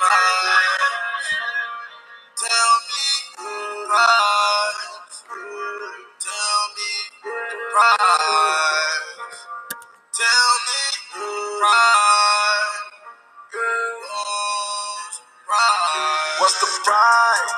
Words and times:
What's 0.00 0.10
the 16.60 16.68
price? 16.84 17.52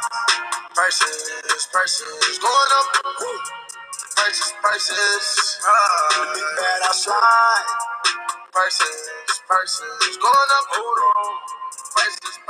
Prices, 0.74 1.68
prices 1.72 2.40
going 2.40 2.72
up. 2.74 2.86
Prices, 4.16 4.54
prices. 4.62 5.58
Uh, 5.66 6.34
big 6.34 6.44
bad 6.58 6.82
outside. 6.88 7.66
Prices, 8.52 9.10
prices 9.48 10.18
going 10.18 10.50
up. 10.58 10.66
Hold 10.70 10.98
on. 11.28 11.29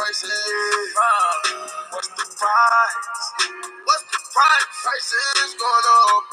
Prices, 0.00 0.30
prices. 0.30 0.96
Uh, 0.96 1.36
what's 1.90 2.08
the 2.08 2.24
price? 2.40 2.96
What's 3.84 4.04
the 4.04 4.18
price? 4.32 4.68
Prices 4.82 5.54
going 5.60 5.88
up. 6.00 6.24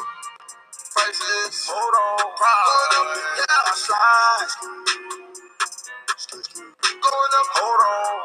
Prices. 0.95 1.67
Hold 1.67 1.95
on. 1.99 2.31
Price. 2.37 2.69
Going 2.71 2.93
up. 2.95 3.11
Yeah. 3.37 3.67
Outside. 3.67 4.49
Going 6.93 7.33
up. 7.39 7.47
Hold 7.55 7.81
on. 7.91 8.15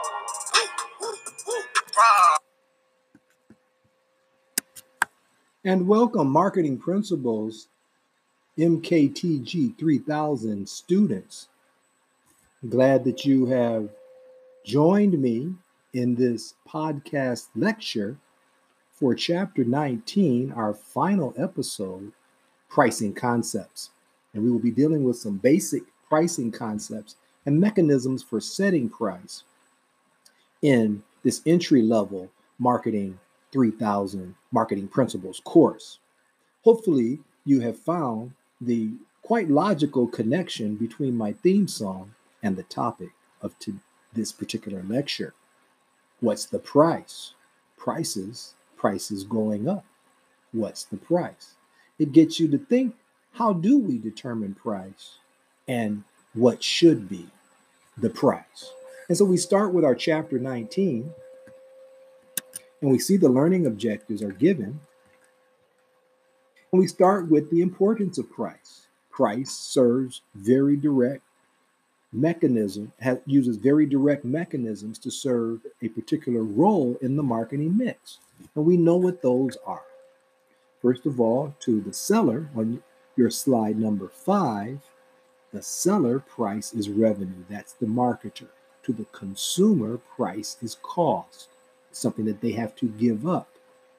Price. 1.93 2.38
And 5.65 5.88
welcome, 5.88 6.29
Marketing 6.30 6.79
Principles 6.79 7.66
MKTG 8.57 9.77
3000 9.77 10.69
students. 10.69 11.49
Glad 12.69 13.02
that 13.02 13.24
you 13.24 13.47
have 13.47 13.88
joined 14.65 15.21
me 15.21 15.55
in 15.93 16.15
this 16.15 16.55
podcast 16.69 17.48
lecture 17.57 18.16
for 18.93 19.15
Chapter 19.15 19.65
19, 19.65 20.52
our 20.52 20.73
final 20.73 21.35
episode, 21.37 22.13
Pricing 22.68 23.13
Concepts. 23.13 23.90
And 24.33 24.45
we 24.45 24.51
will 24.51 24.60
be 24.60 24.71
dealing 24.71 25.05
with 25.05 25.16
some 25.16 25.37
basic 25.38 25.83
pricing 26.09 26.52
concepts 26.52 27.16
and 27.45 27.60
mechanisms 27.60 28.23
for 28.23 28.40
setting 28.40 28.88
price 28.88 29.43
in 30.63 31.02
this 31.24 31.43
entry 31.45 31.83
level 31.83 32.30
marketing 32.59 33.18
3000 33.51 34.35
Marketing 34.52 34.87
Principles 34.87 35.40
course. 35.45 35.99
Hopefully, 36.63 37.18
you 37.45 37.60
have 37.60 37.79
found 37.79 38.33
the 38.60 38.93
quite 39.23 39.51
logical 39.51 40.07
connection 40.07 40.77
between 40.77 41.16
my 41.16 41.33
theme 41.33 41.66
song 41.66 42.15
and 42.43 42.57
the 42.57 42.63
topic 42.63 43.10
of 43.40 43.59
to 43.59 43.80
this 44.13 44.32
particular 44.32 44.82
lecture. 44.87 45.35
What's 46.21 46.46
the 46.46 46.59
price? 46.59 47.35
Prices, 47.77 48.55
prices 48.77 49.24
going 49.24 49.68
up. 49.68 49.85
What's 50.52 50.85
the 50.85 50.96
price? 50.96 51.55
It 51.99 52.13
gets 52.13 52.38
you 52.38 52.49
to 52.49 52.59
think 52.59 52.95
how 53.33 53.52
do 53.52 53.79
we 53.79 53.99
determine 53.99 54.55
price 54.55 55.18
and 55.66 56.05
what 56.35 56.63
should 56.63 57.09
be 57.09 57.29
the 57.96 58.10
price? 58.10 58.73
And 59.09 59.16
so 59.16 59.24
we 59.24 59.37
start 59.37 59.73
with 59.73 59.85
our 59.85 59.95
chapter 59.95 60.38
19 60.38 61.13
and 62.80 62.90
we 62.90 62.99
see 62.99 63.16
the 63.16 63.29
learning 63.29 63.66
objectives 63.66 64.22
are 64.22 64.33
given. 64.33 64.81
And 66.72 66.81
we 66.81 66.87
start 66.87 67.31
with 67.31 67.50
the 67.50 67.62
importance 67.62 68.19
of 68.19 68.31
price. 68.31 68.87
Price 69.10 69.50
serves 69.50 70.22
very 70.34 70.77
direct 70.77 71.22
mechanism, 72.12 72.93
has, 73.00 73.19
uses 73.27 73.56
very 73.56 73.87
direct 73.87 74.25
mechanisms 74.25 74.99
to 75.00 75.10
serve 75.10 75.60
a 75.82 75.88
particular 75.88 76.43
role 76.43 76.97
in 77.00 77.16
the 77.16 77.22
marketing 77.22 77.77
mix. 77.77 78.19
And 78.55 78.65
we 78.65 78.77
know 78.77 78.97
what 78.97 79.22
those 79.22 79.56
are. 79.66 79.82
First 80.81 81.06
of 81.06 81.21
all, 81.21 81.55
to 81.60 81.81
the 81.81 81.93
seller, 81.93 82.49
on 82.56 82.83
your 83.17 83.31
slide 83.31 83.78
number 83.78 84.09
five, 84.09 84.81
the 85.53 85.62
seller 85.62 86.19
price 86.19 86.73
is 86.73 86.89
revenue. 86.89 87.45
That's 87.49 87.73
the 87.75 87.87
marketer. 87.87 88.49
To 88.84 88.93
the 88.93 89.05
consumer, 89.06 89.99
price 89.99 90.56
is 90.61 90.77
cost 90.83 91.49
something 91.93 92.25
that 92.25 92.41
they 92.41 92.53
have 92.53 92.75
to 92.77 92.89
give 92.89 93.27
up, 93.27 93.49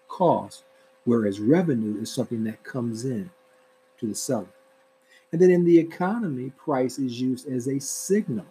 cost, 0.07 0.63
whereas 1.05 1.39
revenue 1.39 2.01
is 2.01 2.11
something 2.11 2.43
that 2.43 2.63
comes 2.63 3.05
in 3.05 3.29
to 3.99 4.07
the 4.07 4.15
seller. 4.15 4.47
And 5.33 5.41
then 5.41 5.49
in 5.49 5.65
the 5.65 5.79
economy, 5.79 6.51
price 6.51 6.99
is 6.99 7.19
used 7.19 7.49
as 7.49 7.67
a 7.67 7.79
signal 7.79 8.45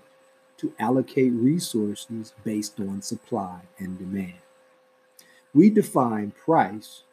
to 0.57 0.75
allocate 0.81 1.33
resources 1.33 2.35
based 2.43 2.81
on 2.81 3.03
supply 3.03 3.61
and 3.79 3.97
demand. 3.97 4.35
We 5.55 5.71
define 5.71 6.33
price 6.33 7.05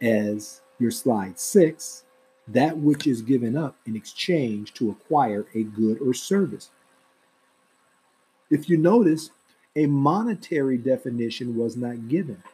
as 0.00 0.60
your 0.78 0.92
slide 0.92 1.40
six, 1.40 2.04
that 2.46 2.78
which 2.78 3.08
is 3.08 3.22
given 3.22 3.56
up 3.56 3.74
in 3.86 3.96
exchange 3.96 4.72
to 4.74 4.90
acquire 4.90 5.46
a 5.52 5.64
good 5.64 6.00
or 6.00 6.14
service. 6.14 6.70
If 8.50 8.70
you 8.70 8.76
notice, 8.76 9.30
a 9.74 9.86
monetary 9.86 10.76
definition 10.76 11.56
was 11.56 11.76
not 11.76 12.08
given 12.08 12.44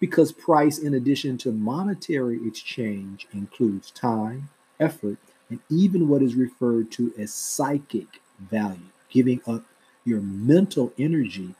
because 0.00 0.32
price, 0.32 0.78
in 0.78 0.94
addition 0.94 1.38
to 1.38 1.52
monetary 1.52 2.40
exchange, 2.44 3.28
includes 3.32 3.92
time, 3.92 4.48
effort, 4.80 5.18
and 5.50 5.60
even 5.70 6.08
what 6.08 6.22
is 6.22 6.34
referred 6.34 6.90
to 6.92 7.12
as 7.18 7.32
psychic 7.32 8.20
value, 8.38 8.90
giving 9.10 9.40
up 9.46 9.64
your 10.04 10.20
mental 10.20 10.92
energy 10.98 11.54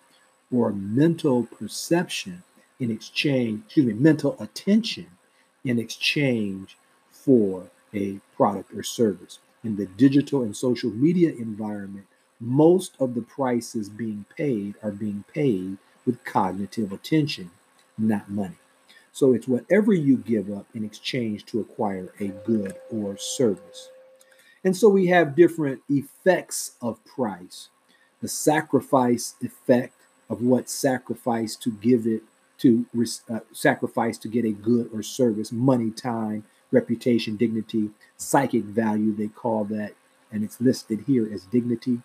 or 0.52 0.72
mental 0.72 1.44
perception 1.44 2.42
in 2.80 2.90
exchange, 2.90 3.62
excuse 3.66 3.86
me, 3.86 3.92
mental 3.92 4.36
attention 4.40 5.06
in 5.64 5.78
exchange 5.78 6.76
for 7.10 7.70
a 7.94 8.20
product 8.36 8.72
or 8.74 8.82
service. 8.82 9.38
In 9.64 9.76
the 9.76 9.86
digital 9.86 10.42
and 10.42 10.56
social 10.56 10.90
media 10.90 11.30
environment, 11.30 12.06
most 12.40 12.94
of 13.00 13.14
the 13.14 13.22
prices 13.22 13.88
being 13.88 14.24
paid 14.36 14.74
are 14.82 14.92
being 14.92 15.24
paid 15.34 15.76
with 16.06 16.24
cognitive 16.24 16.92
attention, 16.92 17.50
not 17.98 18.30
money. 18.30 18.58
So 19.18 19.32
it's 19.32 19.48
whatever 19.48 19.92
you 19.92 20.16
give 20.16 20.48
up 20.48 20.66
in 20.74 20.84
exchange 20.84 21.44
to 21.46 21.58
acquire 21.58 22.12
a 22.20 22.28
good 22.28 22.76
or 22.88 23.16
service. 23.16 23.90
And 24.62 24.76
so 24.76 24.88
we 24.88 25.08
have 25.08 25.34
different 25.34 25.80
effects 25.88 26.76
of 26.80 27.04
price. 27.04 27.68
The 28.22 28.28
sacrifice 28.28 29.34
effect 29.42 29.94
of 30.30 30.40
what 30.40 30.70
sacrifice 30.70 31.56
to 31.56 31.72
give 31.72 32.06
it 32.06 32.22
to 32.58 32.86
uh, 33.28 33.40
sacrifice 33.52 34.18
to 34.18 34.28
get 34.28 34.44
a 34.44 34.52
good 34.52 34.88
or 34.92 35.02
service, 35.02 35.50
money, 35.50 35.90
time, 35.90 36.44
reputation, 36.70 37.34
dignity, 37.34 37.90
psychic 38.16 38.62
value, 38.62 39.12
they 39.12 39.26
call 39.26 39.64
that, 39.64 39.94
and 40.30 40.44
it's 40.44 40.60
listed 40.60 41.02
here 41.08 41.28
as 41.32 41.42
dignity 41.46 42.02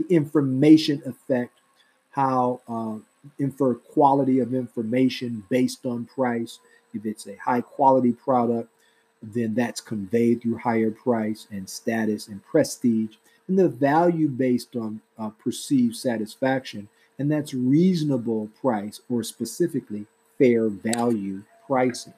the 0.00 0.14
information 0.14 1.02
effect, 1.06 1.60
how 2.10 2.60
uh, 2.68 2.96
infer 3.38 3.74
quality 3.74 4.40
of 4.40 4.54
information 4.54 5.44
based 5.50 5.84
on 5.86 6.06
price. 6.06 6.58
If 6.94 7.06
it's 7.06 7.26
a 7.26 7.36
high 7.36 7.60
quality 7.60 8.12
product, 8.12 8.68
then 9.22 9.54
that's 9.54 9.80
conveyed 9.80 10.42
through 10.42 10.58
higher 10.58 10.90
price 10.90 11.46
and 11.50 11.68
status 11.68 12.28
and 12.28 12.42
prestige. 12.44 13.16
And 13.48 13.58
the 13.58 13.68
value 13.68 14.28
based 14.28 14.76
on 14.76 15.00
uh, 15.18 15.30
perceived 15.30 15.96
satisfaction, 15.96 16.88
and 17.18 17.30
that's 17.30 17.52
reasonable 17.52 18.48
price 18.60 19.00
or 19.10 19.22
specifically 19.22 20.06
fair 20.38 20.68
value 20.68 21.42
pricing. 21.66 22.14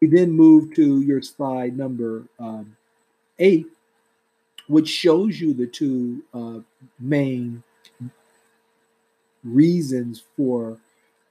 We 0.00 0.06
then 0.08 0.30
move 0.30 0.74
to 0.74 1.00
your 1.00 1.22
slide 1.22 1.76
number 1.76 2.24
um, 2.38 2.76
eight, 3.38 3.66
which 4.68 4.88
shows 4.88 5.40
you 5.40 5.54
the 5.54 5.66
two 5.66 6.22
uh, 6.32 6.60
main 7.00 7.64
reasons 9.44 10.22
for 10.36 10.78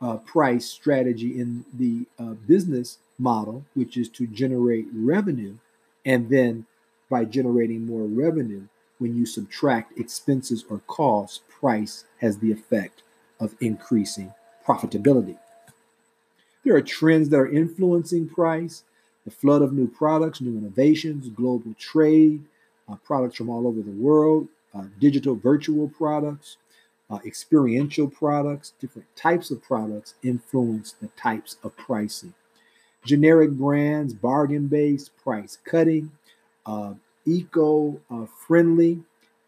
uh, 0.01 0.17
price 0.17 0.65
strategy 0.65 1.39
in 1.39 1.65
the 1.73 2.05
uh, 2.19 2.33
business 2.47 2.97
model, 3.17 3.65
which 3.73 3.97
is 3.97 4.09
to 4.09 4.27
generate 4.27 4.85
revenue. 4.93 5.55
And 6.05 6.29
then 6.29 6.65
by 7.09 7.25
generating 7.25 7.85
more 7.85 8.03
revenue, 8.03 8.67
when 8.99 9.15
you 9.15 9.25
subtract 9.25 9.97
expenses 9.99 10.65
or 10.69 10.81
costs, 10.87 11.41
price 11.49 12.05
has 12.19 12.37
the 12.37 12.51
effect 12.51 13.03
of 13.39 13.55
increasing 13.59 14.33
profitability. 14.65 15.37
There 16.63 16.75
are 16.75 16.81
trends 16.81 17.29
that 17.29 17.37
are 17.37 17.49
influencing 17.49 18.27
price 18.27 18.83
the 19.25 19.31
flood 19.31 19.61
of 19.61 19.73
new 19.73 19.89
products, 19.89 20.39
new 20.39 20.57
innovations, 20.57 21.27
global 21.27 21.73
trade, 21.77 22.45
uh, 22.87 22.95
products 23.03 23.35
from 23.35 23.49
all 23.49 23.67
over 23.67 23.81
the 23.81 23.91
world, 23.91 24.47
uh, 24.73 24.83
digital 24.99 25.35
virtual 25.35 25.89
products, 25.89 26.55
uh, 27.09 27.19
experiential 27.25 28.07
products, 28.07 28.73
different 28.79 29.07
types 29.15 29.51
of 29.51 29.61
products 29.61 30.15
influence 30.23 30.93
the 30.93 31.07
types 31.09 31.57
of 31.63 31.75
pricing. 31.77 32.33
Generic 33.05 33.51
brands, 33.51 34.13
bargain 34.13 34.67
based, 34.67 35.15
price 35.17 35.57
cutting, 35.63 36.11
uh, 36.65 36.93
eco 37.25 37.99
uh, 38.11 38.25
friendly, 38.25 39.01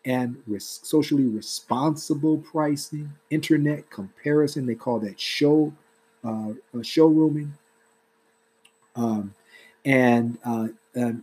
and 0.05 0.41
res- 0.47 0.79
socially 0.83 1.25
responsible 1.25 2.37
pricing, 2.37 3.11
internet 3.29 3.89
comparison. 3.89 4.65
They 4.65 4.75
call 4.75 4.99
that 4.99 5.19
show 5.19 5.73
uh, 6.23 6.51
uh 6.73 6.81
showrooming. 6.81 7.49
Um, 8.95 9.33
and 9.85 10.37
uh, 10.45 10.67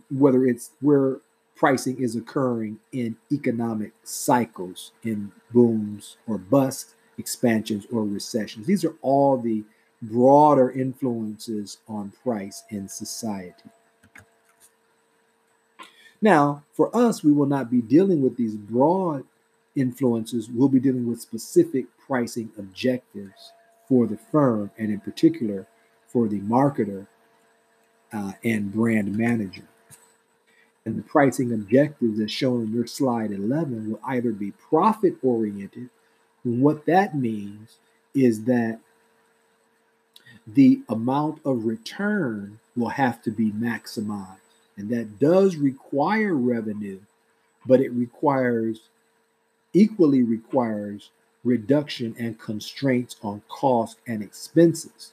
whether 0.09 0.45
it's 0.45 0.71
where 0.81 1.17
pricing 1.57 2.01
is 2.01 2.15
occurring 2.15 2.79
in 2.91 3.17
economic 3.31 3.91
cycles, 4.03 4.91
in 5.03 5.31
booms 5.51 6.17
or 6.27 6.37
busts, 6.37 6.95
expansions 7.17 7.87
or 7.91 8.03
recessions. 8.03 8.67
These 8.67 8.85
are 8.85 8.95
all 9.01 9.37
the 9.37 9.63
broader 10.01 10.71
influences 10.71 11.79
on 11.87 12.13
price 12.23 12.63
in 12.69 12.87
society. 12.87 13.69
Now, 16.21 16.63
for 16.73 16.95
us, 16.95 17.23
we 17.23 17.31
will 17.31 17.47
not 17.47 17.71
be 17.71 17.81
dealing 17.81 18.21
with 18.21 18.37
these 18.37 18.55
broad 18.55 19.23
influences. 19.75 20.49
We'll 20.49 20.69
be 20.69 20.79
dealing 20.79 21.07
with 21.07 21.21
specific 21.21 21.85
pricing 22.05 22.51
objectives 22.57 23.51
for 23.87 24.05
the 24.07 24.17
firm, 24.17 24.71
and 24.77 24.91
in 24.91 24.99
particular 24.99 25.67
for 26.07 26.27
the 26.27 26.39
marketer 26.41 27.07
uh, 28.13 28.33
and 28.43 28.71
brand 28.71 29.15
manager. 29.15 29.67
And 30.87 30.97
the 30.97 31.03
pricing 31.03 31.51
objectives, 31.51 32.17
as 32.21 32.31
shown 32.31 32.63
in 32.63 32.73
your 32.73 32.87
slide 32.87 33.31
11, 33.31 33.91
will 33.91 33.99
either 34.05 34.31
be 34.31 34.51
profit 34.51 35.15
oriented. 35.21 35.89
What 36.43 36.85
that 36.85 37.13
means 37.13 37.75
is 38.13 38.45
that 38.45 38.79
the 40.47 40.79
amount 40.87 41.41
of 41.43 41.65
return 41.65 42.59
will 42.77 42.87
have 42.87 43.21
to 43.23 43.31
be 43.31 43.51
maximized. 43.51 44.37
And 44.77 44.89
that 44.91 45.19
does 45.19 45.57
require 45.57 46.35
revenue, 46.35 47.01
but 47.65 47.81
it 47.81 47.91
requires, 47.91 48.79
equally 49.73 50.23
requires 50.23 51.09
reduction 51.43 52.15
and 52.17 52.39
constraints 52.39 53.17
on 53.21 53.41
cost 53.49 53.97
and 54.07 54.23
expenses. 54.23 55.11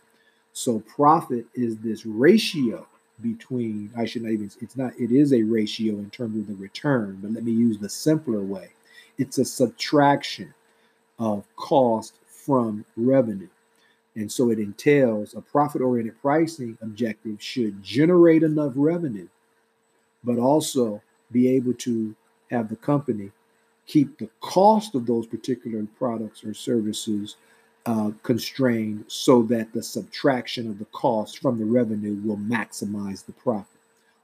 So 0.52 0.78
profit 0.86 1.46
is 1.52 1.78
this 1.78 2.06
ratio 2.06 2.86
between, 3.20 3.90
I 3.96 4.04
should 4.04 4.22
not 4.22 4.32
even, 4.32 4.50
it's 4.60 4.76
not, 4.76 4.92
it 4.98 5.12
is 5.12 5.32
a 5.32 5.42
ratio 5.42 5.94
in 5.94 6.10
terms 6.10 6.38
of 6.38 6.46
the 6.46 6.54
return, 6.54 7.18
but 7.22 7.32
let 7.32 7.44
me 7.44 7.52
use 7.52 7.78
the 7.78 7.88
simpler 7.88 8.42
way. 8.42 8.70
It's 9.18 9.38
a 9.38 9.44
subtraction 9.44 10.52
of 11.18 11.44
cost 11.56 12.14
from 12.26 12.84
revenue. 12.96 13.48
And 14.16 14.30
so 14.30 14.50
it 14.50 14.58
entails 14.58 15.34
a 15.34 15.40
profit 15.40 15.82
oriented 15.82 16.20
pricing 16.20 16.78
objective 16.82 17.42
should 17.42 17.82
generate 17.82 18.42
enough 18.42 18.72
revenue 18.76 19.28
but 20.24 20.38
also 20.38 21.02
be 21.30 21.48
able 21.48 21.74
to 21.74 22.14
have 22.50 22.68
the 22.68 22.76
company 22.76 23.30
keep 23.86 24.18
the 24.18 24.30
cost 24.40 24.94
of 24.94 25.06
those 25.06 25.26
particular 25.26 25.86
products 25.98 26.42
or 26.42 26.54
services 26.54 27.36
uh, 27.86 28.10
constrained 28.22 29.04
so 29.08 29.42
that 29.42 29.72
the 29.72 29.82
subtraction 29.82 30.68
of 30.68 30.78
the 30.78 30.86
cost 30.86 31.38
from 31.38 31.58
the 31.58 31.64
revenue 31.64 32.20
will 32.24 32.38
maximize 32.38 33.24
the 33.24 33.32
profit. 33.32 33.78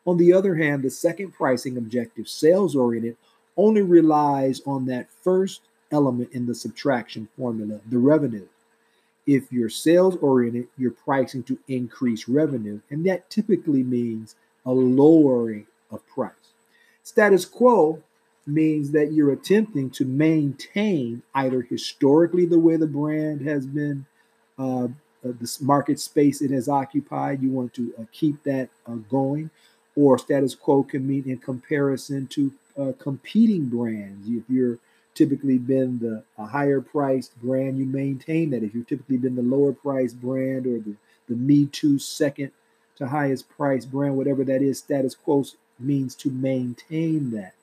On 0.07 0.17
the 0.17 0.33
other 0.33 0.55
hand, 0.55 0.83
the 0.83 0.91
second 0.91 1.33
pricing 1.33 1.77
objective, 1.77 2.29
sales 2.29 2.75
oriented, 2.75 3.17
only 3.57 3.83
relies 3.83 4.63
on 4.67 4.87
that 4.87 5.11
first 5.11 5.61
element 5.93 6.31
in 6.33 6.47
the 6.47 6.55
subtraction 6.55 7.29
formula, 7.37 7.81
the 7.91 7.99
revenue. 7.99 8.47
If 9.27 9.53
you're 9.53 9.69
sales 9.69 10.17
oriented, 10.17 10.69
you're 10.79 10.93
pricing 10.93 11.43
to 11.45 11.59
increase 11.69 12.29
revenue, 12.29 12.81
and 12.91 13.05
that 13.07 13.29
typically 13.29 13.83
means 13.83 14.37
a 14.65 14.73
lowering 14.73 15.67
of 15.91 16.07
price. 16.07 16.33
Status 17.03 17.45
quo 17.45 18.03
means 18.51 18.93
that 18.93 19.13
you're 19.13 19.33
attempting 19.33 19.91
to 19.91 20.05
maintain 20.05 21.23
either 21.35 21.63
historically 21.63 22.47
the 22.47 22.59
way 22.59 22.77
the 22.77 22.87
brand 22.87 23.47
has 23.47 23.67
been, 23.67 24.07
uh, 24.59 24.85
uh, 24.85 24.89
the 25.23 25.59
market 25.61 25.99
space 26.01 26.41
it 26.41 26.51
has 26.51 26.69
occupied, 26.69 27.43
you 27.43 27.51
want 27.51 27.75
to 27.75 27.93
uh, 27.99 28.05
keep 28.13 28.43
that 28.45 28.69
uh, 28.87 28.95
going, 29.11 29.51
or 29.97 30.19
status 30.19 30.55
quo 30.55 30.83
can 30.83 31.07
mean 31.07 31.25
in 31.27 31.39
comparison 31.39 32.27
to 32.29 32.53
uh, 32.79 32.93
competing 32.99 33.67
brands. 33.67 34.29
If 34.29 34.45
you're 34.49 34.79
typically 35.15 35.59
been 35.59 35.99
the 35.99 36.23
a 36.39 36.47
higher 36.47 36.81
priced 36.81 37.41
brand, 37.43 37.79
you 37.79 37.85
maintain 37.85 38.51
that. 38.51 38.63
If 38.63 38.75
you've 38.75 38.87
typically 38.87 39.19
been 39.19 39.37
the 39.37 39.43
lower 39.43 39.73
priced 39.73 40.21
brand 40.21 40.67
or 40.67 40.79
the, 40.79 40.95
the 41.29 41.35
Me 41.35 41.67
Too 41.67 41.99
second 41.99 42.53
to 42.97 43.09
highest 43.09 43.49
price 43.49 43.85
brand, 43.85 44.17
whatever 44.17 44.45
that 44.45 44.63
is, 44.63 44.79
status 44.79 45.15
quo 45.15 45.45
means 45.79 46.15
to 46.15 46.31
maintain 46.31 47.31
that. 47.33 47.55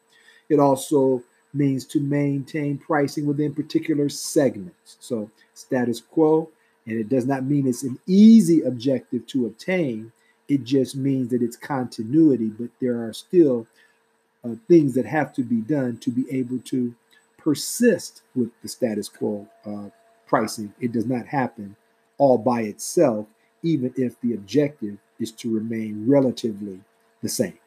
It 0.49 0.59
also 0.59 1.23
means 1.53 1.85
to 1.85 1.99
maintain 1.99 2.77
pricing 2.77 3.25
within 3.25 3.53
particular 3.53 4.09
segments. 4.09 4.97
So, 4.99 5.29
status 5.53 6.01
quo, 6.01 6.49
and 6.85 6.99
it 6.99 7.09
does 7.09 7.25
not 7.25 7.43
mean 7.43 7.67
it's 7.67 7.83
an 7.83 7.99
easy 8.05 8.61
objective 8.61 9.27
to 9.27 9.45
obtain. 9.45 10.11
It 10.47 10.63
just 10.63 10.95
means 10.95 11.29
that 11.29 11.41
it's 11.41 11.57
continuity, 11.57 12.47
but 12.47 12.69
there 12.79 13.03
are 13.03 13.13
still 13.13 13.67
uh, 14.45 14.55
things 14.67 14.93
that 14.93 15.05
have 15.05 15.33
to 15.33 15.43
be 15.43 15.61
done 15.61 15.97
to 15.97 16.11
be 16.11 16.25
able 16.31 16.59
to 16.59 16.95
persist 17.37 18.21
with 18.35 18.49
the 18.61 18.69
status 18.69 19.09
quo 19.09 19.47
uh, 19.65 19.89
pricing. 20.27 20.73
It 20.79 20.91
does 20.91 21.05
not 21.05 21.27
happen 21.27 21.75
all 22.17 22.37
by 22.37 22.61
itself, 22.61 23.27
even 23.63 23.93
if 23.97 24.19
the 24.21 24.33
objective 24.33 24.97
is 25.19 25.31
to 25.31 25.53
remain 25.53 26.05
relatively 26.07 26.79
the 27.21 27.29
same. 27.29 27.57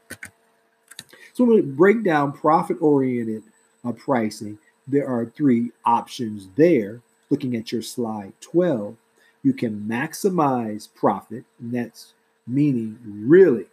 So 1.40 1.46
we 1.46 1.62
break 1.62 2.04
down 2.04 2.32
profit 2.34 2.76
oriented 2.82 3.42
uh, 3.82 3.92
pricing, 3.92 4.58
there 4.86 5.08
are 5.08 5.24
three 5.24 5.70
options 5.86 6.48
there. 6.54 7.00
Looking 7.30 7.56
at 7.56 7.72
your 7.72 7.80
slide 7.80 8.34
12, 8.42 8.94
you 9.42 9.54
can 9.54 9.80
maximize 9.88 10.86
profit, 10.94 11.46
and 11.58 11.72
that's 11.72 12.12
meaning 12.46 12.98
really 13.06 13.64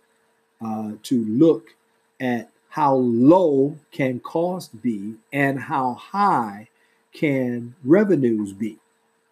uh, 0.66 0.92
to 1.04 1.26
look 1.26 1.76
at 2.22 2.50
how 2.70 2.94
low 2.96 3.78
can 3.92 4.22
cost 4.22 4.82
be 4.82 5.16
and 5.34 5.60
how 5.60 5.96
high 5.96 6.70
can 7.12 7.76
revenues 7.84 8.54
be. 8.54 8.78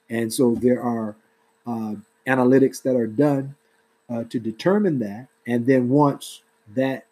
And 0.10 0.34
so 0.34 0.56
there 0.56 0.84
are 0.84 1.16
uh, 1.66 1.96
analytics 2.28 2.84
that 2.84 2.98
are 2.98 3.08
done 3.08 3.56
uh, 4.10 4.26
to 4.26 4.42
determine 4.42 5.00
that. 5.00 5.30
And 5.48 5.66
then 5.66 5.88
once 5.88 6.42
that 6.76 7.06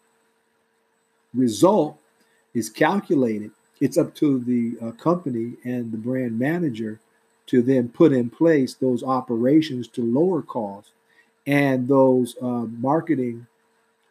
result 1.34 1.98
is 2.54 2.70
calculated, 2.70 3.50
it's 3.80 3.98
up 3.98 4.14
to 4.16 4.38
the 4.40 4.76
uh, 4.84 4.92
company 4.92 5.54
and 5.64 5.92
the 5.92 5.98
brand 5.98 6.38
manager 6.38 7.00
to 7.46 7.62
then 7.62 7.88
put 7.88 8.12
in 8.12 8.30
place 8.30 8.74
those 8.74 9.02
operations 9.02 9.88
to 9.88 10.02
lower 10.02 10.42
costs 10.42 10.92
and 11.46 11.88
those 11.88 12.36
uh, 12.40 12.66
marketing 12.78 13.46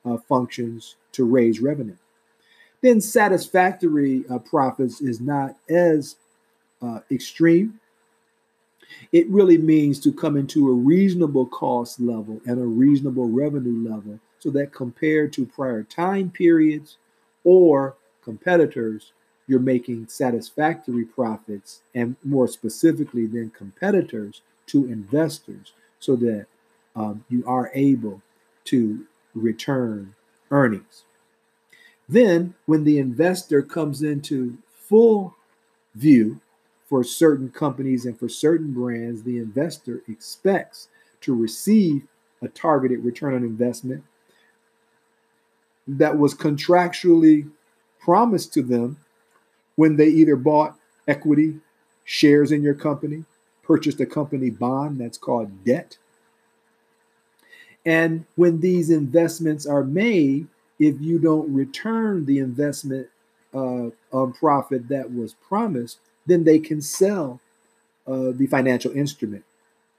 uh, 0.05 0.17
functions 0.17 0.95
to 1.13 1.25
raise 1.25 1.59
revenue. 1.59 1.95
Then 2.81 2.99
satisfactory 2.99 4.23
uh, 4.29 4.39
profits 4.39 5.01
is 5.01 5.21
not 5.21 5.55
as 5.69 6.17
uh, 6.81 6.99
extreme. 7.09 7.79
It 9.11 9.27
really 9.29 9.57
means 9.57 9.99
to 10.01 10.11
come 10.11 10.35
into 10.35 10.69
a 10.69 10.73
reasonable 10.73 11.45
cost 11.47 11.99
level 11.99 12.41
and 12.45 12.59
a 12.59 12.65
reasonable 12.65 13.29
revenue 13.29 13.89
level 13.89 14.19
so 14.39 14.49
that 14.51 14.73
compared 14.73 15.31
to 15.33 15.45
prior 15.45 15.83
time 15.83 16.29
periods, 16.29 16.97
or 17.43 17.95
competitors, 18.23 19.11
you're 19.47 19.59
making 19.59 20.07
satisfactory 20.07 21.05
profits, 21.05 21.81
and 21.93 22.15
more 22.23 22.47
specifically 22.47 23.25
than 23.25 23.49
competitors, 23.49 24.41
to 24.67 24.85
investors, 24.85 25.73
so 25.99 26.15
that 26.15 26.45
um, 26.95 27.25
you 27.29 27.43
are 27.45 27.69
able 27.73 28.21
to 28.65 29.05
return 29.33 30.13
earnings. 30.51 31.03
Then, 32.07 32.53
when 32.65 32.83
the 32.83 32.99
investor 32.99 33.61
comes 33.61 34.01
into 34.01 34.57
full 34.71 35.35
view 35.95 36.39
for 36.87 37.03
certain 37.03 37.49
companies 37.49 38.05
and 38.05 38.17
for 38.17 38.29
certain 38.29 38.73
brands, 38.73 39.23
the 39.23 39.37
investor 39.37 40.01
expects 40.07 40.87
to 41.21 41.33
receive 41.33 42.03
a 42.41 42.47
targeted 42.47 43.03
return 43.03 43.33
on 43.33 43.43
investment 43.43 44.03
that 45.87 46.17
was 46.17 46.33
contractually 46.33 47.49
promised 47.99 48.53
to 48.53 48.61
them 48.61 48.97
when 49.75 49.95
they 49.95 50.07
either 50.07 50.35
bought 50.35 50.75
equity, 51.07 51.55
shares 52.03 52.51
in 52.51 52.61
your 52.61 52.73
company, 52.73 53.23
purchased 53.63 53.99
a 53.99 54.05
company 54.05 54.49
bond 54.49 54.99
that's 54.99 55.17
called 55.17 55.63
debt. 55.63 55.97
And 57.85 58.25
when 58.35 58.61
these 58.61 58.89
investments 58.89 59.65
are 59.65 59.83
made, 59.83 60.47
if 60.79 61.01
you 61.01 61.19
don't 61.19 61.53
return 61.53 62.25
the 62.25 62.39
investment 62.39 63.07
uh, 63.53 63.89
on 64.11 64.33
profit 64.33 64.87
that 64.89 65.13
was 65.13 65.35
promised, 65.47 65.99
then 66.25 66.43
they 66.43 66.59
can 66.59 66.81
sell 66.81 67.39
uh, 68.07 68.31
the 68.33 68.47
financial 68.47 68.91
instrument. 68.91 69.43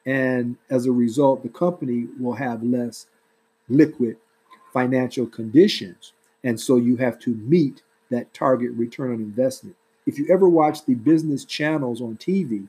And 0.06 0.56
as 0.68 0.86
a 0.86 0.92
result, 0.92 1.42
the 1.42 1.48
company 1.48 2.06
will 2.18 2.34
have 2.34 2.62
less 2.62 3.06
liquid 3.68 4.16
financial 4.74 5.26
conditions. 5.26 6.12
And 6.42 6.60
so 6.60 6.76
you 6.76 6.96
have 6.96 7.18
to 7.20 7.30
meet 7.36 7.82
that 8.10 8.34
target 8.34 8.72
return 8.72 9.12
on 9.12 9.20
investment. 9.20 9.76
if 10.06 10.18
you 10.18 10.26
ever 10.30 10.50
watch 10.50 10.84
the 10.84 10.94
business 10.94 11.46
channels 11.46 12.02
on 12.02 12.18
TV, 12.18 12.68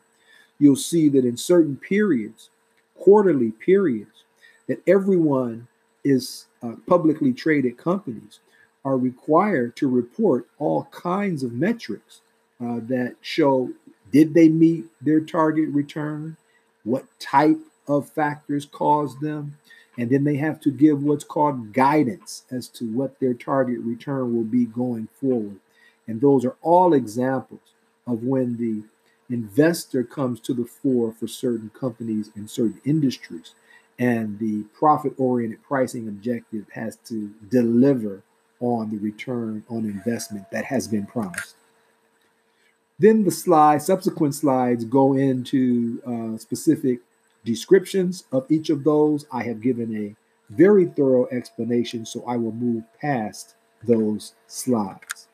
you'll 0.58 0.78
see 0.78 1.10
that 1.10 1.26
in 1.26 1.36
certain 1.36 1.76
periods, 1.76 2.50
quarterly 2.98 3.52
periods, 3.52 4.24
that 4.68 4.82
everyone 4.88 5.68
is 6.06 6.46
uh, 6.64 6.76
publicly 6.88 7.34
traded 7.34 7.78
companies 7.78 8.40
are 8.86 8.98
required 8.98 9.76
to 9.76 9.90
report 9.90 10.48
all 10.60 10.86
kinds 10.92 11.44
of 11.44 11.52
metrics 11.52 12.22
uh, 12.62 12.80
that 12.84 13.16
show 13.22 13.70
did 14.12 14.34
they 14.34 14.48
meet 14.48 14.86
their 15.02 15.20
target 15.20 15.68
return, 15.70 16.38
what 16.84 17.06
type 17.20 17.60
of 17.88 18.10
factors 18.10 18.66
caused 18.66 19.20
them, 19.20 19.58
and 19.98 20.10
then 20.10 20.24
they 20.24 20.36
have 20.38 20.60
to 20.62 20.72
give 20.72 21.04
what's 21.04 21.24
called 21.24 21.74
guidance 21.74 22.44
as 22.52 22.68
to 22.70 22.86
what 22.86 23.20
their 23.20 23.34
target 23.34 23.80
return 23.80 24.36
will 24.36 24.44
be 24.44 24.66
going 24.66 25.08
forward. 25.20 25.60
And 26.08 26.22
those 26.22 26.46
are 26.46 26.56
all 26.62 26.94
examples 26.94 27.62
of 28.06 28.24
when 28.24 28.58
the 28.58 28.84
investor 29.34 30.04
comes 30.04 30.40
to 30.42 30.54
the 30.54 30.66
fore 30.66 31.12
for 31.12 31.28
certain 31.28 31.72
companies 31.74 32.30
and 32.36 32.50
certain 32.50 32.82
industries. 32.86 33.56
And 33.98 34.40
the 34.40 34.64
profit 34.78 35.14
oriented 35.18 35.64
pricing 35.64 36.08
objective 36.08 36.66
has 36.74 36.98
to 37.08 37.32
deliver 37.50 38.22
on 38.60 38.90
the 38.90 38.98
return 38.98 39.64
on 39.70 39.86
investment 39.86 40.52
that 40.52 40.66
has 40.66 40.88
been 40.88 41.06
promised. 41.06 41.56
Then 43.00 43.24
the 43.24 43.32
slide, 43.32 43.82
subsequent 43.82 44.36
slides 44.36 44.86
go 44.86 45.14
into 45.14 46.02
uh, 46.06 46.38
specific 46.38 47.00
descriptions 47.46 48.26
of 48.32 48.52
each 48.52 48.70
of 48.70 48.84
those. 48.84 49.26
I 49.32 49.44
have 49.44 49.62
given 49.62 49.96
a 49.96 50.16
very 50.54 50.86
thorough 50.88 51.28
explanation, 51.32 52.06
so 52.06 52.24
I 52.28 52.36
will 52.36 52.52
move 52.52 52.84
past 53.00 53.56
those 53.84 54.34
slides. 54.48 55.28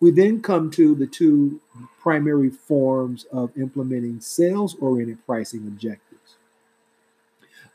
We 0.00 0.10
then 0.10 0.40
come 0.40 0.70
to 0.72 0.94
the 0.94 1.06
two 1.06 1.60
primary 2.00 2.48
forms 2.48 3.26
of 3.30 3.56
implementing 3.58 4.20
sales 4.20 4.76
oriented 4.80 5.24
pricing 5.26 5.66
objectives. 5.66 6.36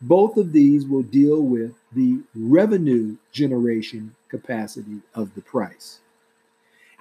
Both 0.02 0.38
of 0.38 0.52
these 0.52 0.88
will 0.88 1.04
deal 1.04 1.42
with 1.42 1.74
the 1.94 2.22
revenue 2.36 3.18
generation 3.32 4.16
capacity 4.30 5.02
of 5.14 5.34
the 5.36 5.42
price. 5.42 6.00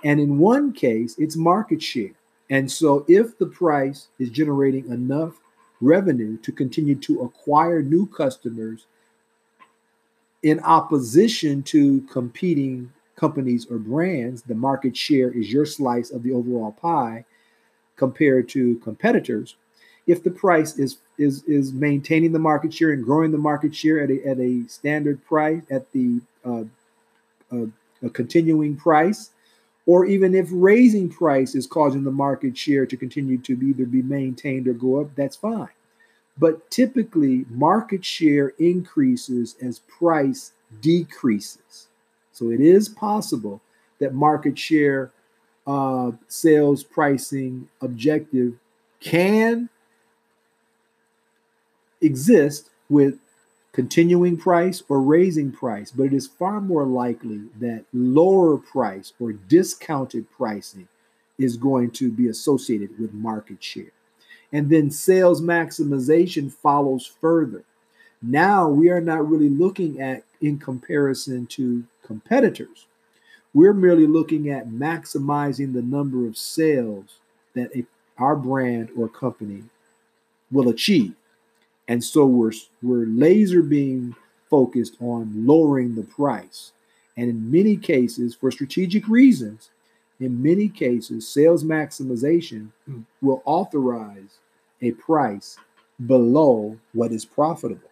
And 0.04 0.20
in 0.20 0.38
one 0.38 0.72
case, 0.72 1.16
it's 1.18 1.36
market 1.36 1.82
share. 1.82 2.12
And 2.50 2.70
so 2.70 3.04
if 3.08 3.38
the 3.38 3.46
price 3.46 4.08
is 4.18 4.28
generating 4.28 4.88
enough 4.90 5.40
revenue 5.80 6.36
to 6.38 6.52
continue 6.52 6.94
to 6.96 7.22
acquire 7.22 7.82
new 7.82 8.06
customers 8.06 8.86
in 10.42 10.60
opposition 10.60 11.62
to 11.62 12.02
competing 12.02 12.92
companies 13.16 13.66
or 13.70 13.78
brands, 13.78 14.42
the 14.42 14.54
market 14.54 14.96
share 14.96 15.30
is 15.30 15.50
your 15.50 15.64
slice 15.64 16.10
of 16.10 16.22
the 16.22 16.32
overall 16.32 16.72
pie 16.72 17.24
compared 17.96 18.48
to 18.50 18.76
competitors. 18.76 19.56
If 20.06 20.22
the 20.22 20.30
price 20.30 20.78
is 20.78 20.98
is 21.16 21.44
is 21.44 21.72
maintaining 21.72 22.32
the 22.32 22.38
market 22.38 22.74
share 22.74 22.90
and 22.90 23.04
growing 23.04 23.32
the 23.32 23.38
market 23.38 23.74
share 23.74 24.02
at 24.02 24.10
a, 24.10 24.26
at 24.26 24.38
a 24.38 24.66
standard 24.68 25.24
price 25.24 25.62
at 25.70 25.90
the 25.92 26.20
uh, 26.44 26.64
uh, 27.50 27.66
a 28.02 28.10
continuing 28.10 28.76
price, 28.76 29.30
or 29.86 30.06
even 30.06 30.34
if 30.34 30.48
raising 30.50 31.08
price 31.08 31.54
is 31.54 31.66
causing 31.66 32.04
the 32.04 32.10
market 32.10 32.56
share 32.56 32.86
to 32.86 32.96
continue 32.96 33.38
to 33.38 33.52
either 33.52 33.84
be 33.84 34.02
maintained 34.02 34.66
or 34.66 34.72
go 34.72 35.00
up, 35.00 35.14
that's 35.14 35.36
fine. 35.36 35.68
But 36.38 36.70
typically, 36.70 37.44
market 37.48 38.04
share 38.04 38.48
increases 38.58 39.56
as 39.62 39.80
price 39.80 40.52
decreases. 40.80 41.88
So 42.32 42.50
it 42.50 42.60
is 42.60 42.88
possible 42.88 43.60
that 44.00 44.14
market 44.14 44.58
share 44.58 45.12
uh, 45.66 46.12
sales 46.28 46.82
pricing 46.82 47.68
objective 47.80 48.54
can 49.00 49.68
exist 52.00 52.70
with 52.88 53.18
continuing 53.74 54.36
price 54.36 54.84
or 54.88 55.02
raising 55.02 55.50
price, 55.50 55.90
but 55.90 56.04
it 56.04 56.12
is 56.12 56.28
far 56.28 56.60
more 56.60 56.86
likely 56.86 57.40
that 57.58 57.84
lower 57.92 58.56
price 58.56 59.12
or 59.18 59.32
discounted 59.32 60.30
pricing 60.30 60.86
is 61.38 61.56
going 61.56 61.90
to 61.90 62.12
be 62.12 62.28
associated 62.28 62.96
with 63.00 63.12
market 63.12 63.62
share. 63.62 63.90
And 64.52 64.70
then 64.70 64.92
sales 64.92 65.42
maximization 65.42 66.52
follows 66.52 67.04
further. 67.20 67.64
Now 68.22 68.68
we 68.68 68.90
are 68.90 69.00
not 69.00 69.28
really 69.28 69.48
looking 69.48 70.00
at 70.00 70.22
in 70.40 70.60
comparison 70.60 71.46
to 71.46 71.82
competitors. 72.04 72.86
We're 73.52 73.74
merely 73.74 74.06
looking 74.06 74.50
at 74.50 74.68
maximizing 74.68 75.72
the 75.72 75.82
number 75.82 76.28
of 76.28 76.36
sales 76.36 77.16
that 77.54 77.74
a, 77.74 77.84
our 78.18 78.36
brand 78.36 78.90
or 78.96 79.08
company 79.08 79.64
will 80.52 80.68
achieve. 80.68 81.14
And 81.88 82.02
so 82.02 82.24
we're 82.24 82.52
we're 82.82 83.06
laser 83.06 83.62
being 83.62 84.16
focused 84.48 84.96
on 85.00 85.46
lowering 85.46 85.94
the 85.94 86.04
price. 86.04 86.72
And 87.16 87.30
in 87.30 87.50
many 87.50 87.76
cases, 87.76 88.34
for 88.34 88.50
strategic 88.50 89.06
reasons, 89.08 89.70
in 90.20 90.42
many 90.42 90.68
cases, 90.68 91.28
sales 91.28 91.64
maximization 91.64 92.70
hmm. 92.86 93.00
will 93.20 93.42
authorize 93.44 94.38
a 94.80 94.92
price 94.92 95.56
below 96.06 96.78
what 96.92 97.12
is 97.12 97.24
profitable. 97.24 97.90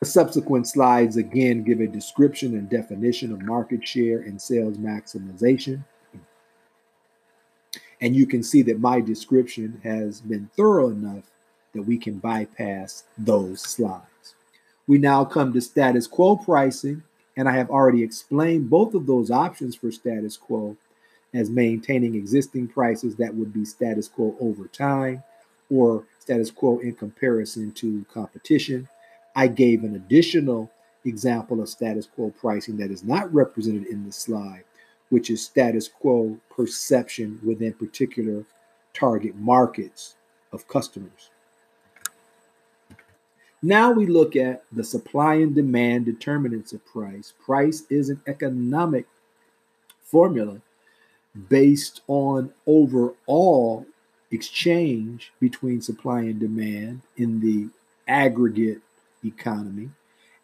The 0.00 0.12
subsequent 0.12 0.68
slides 0.68 1.16
again 1.16 1.64
give 1.64 1.80
a 1.80 1.86
description 1.86 2.54
and 2.54 2.68
definition 2.68 3.32
of 3.32 3.42
market 3.42 3.86
share 3.86 4.20
and 4.20 4.40
sales 4.40 4.76
maximization. 4.76 5.84
And 8.00 8.14
you 8.14 8.26
can 8.26 8.42
see 8.42 8.62
that 8.62 8.80
my 8.80 9.00
description 9.00 9.80
has 9.82 10.20
been 10.20 10.50
thorough 10.56 10.90
enough 10.90 11.24
that 11.74 11.82
we 11.82 11.98
can 11.98 12.18
bypass 12.18 13.04
those 13.16 13.60
slides. 13.60 14.34
We 14.86 14.98
now 14.98 15.24
come 15.24 15.52
to 15.52 15.60
status 15.60 16.06
quo 16.06 16.36
pricing, 16.36 17.02
and 17.36 17.48
I 17.48 17.52
have 17.52 17.70
already 17.70 18.02
explained 18.02 18.70
both 18.70 18.94
of 18.94 19.06
those 19.06 19.30
options 19.30 19.74
for 19.74 19.90
status 19.90 20.36
quo 20.36 20.76
as 21.34 21.50
maintaining 21.50 22.14
existing 22.14 22.68
prices 22.68 23.16
that 23.16 23.34
would 23.34 23.52
be 23.52 23.64
status 23.64 24.08
quo 24.08 24.36
over 24.40 24.68
time 24.68 25.22
or 25.70 26.04
status 26.18 26.50
quo 26.50 26.78
in 26.78 26.94
comparison 26.94 27.72
to 27.72 28.04
competition. 28.12 28.88
I 29.34 29.48
gave 29.48 29.84
an 29.84 29.96
additional 29.96 30.70
example 31.04 31.60
of 31.60 31.68
status 31.68 32.06
quo 32.06 32.32
pricing 32.40 32.76
that 32.78 32.90
is 32.90 33.04
not 33.04 33.32
represented 33.32 33.86
in 33.86 34.06
the 34.06 34.12
slide, 34.12 34.64
which 35.10 35.30
is 35.30 35.44
status 35.44 35.88
quo 35.88 36.38
perception 36.50 37.38
within 37.44 37.72
particular 37.72 38.44
target 38.94 39.36
markets 39.36 40.16
of 40.52 40.66
customers. 40.68 41.30
Now 43.62 43.90
we 43.90 44.06
look 44.06 44.36
at 44.36 44.64
the 44.72 44.84
supply 44.84 45.36
and 45.36 45.54
demand 45.54 46.04
determinants 46.04 46.72
of 46.72 46.84
price. 46.84 47.32
Price 47.44 47.84
is 47.90 48.10
an 48.10 48.20
economic 48.26 49.06
formula 50.02 50.60
based 51.48 52.02
on 52.06 52.52
overall 52.66 53.86
exchange 54.30 55.32
between 55.40 55.80
supply 55.80 56.20
and 56.20 56.38
demand 56.38 57.02
in 57.16 57.40
the 57.40 57.68
aggregate 58.08 58.80
economy. 59.24 59.90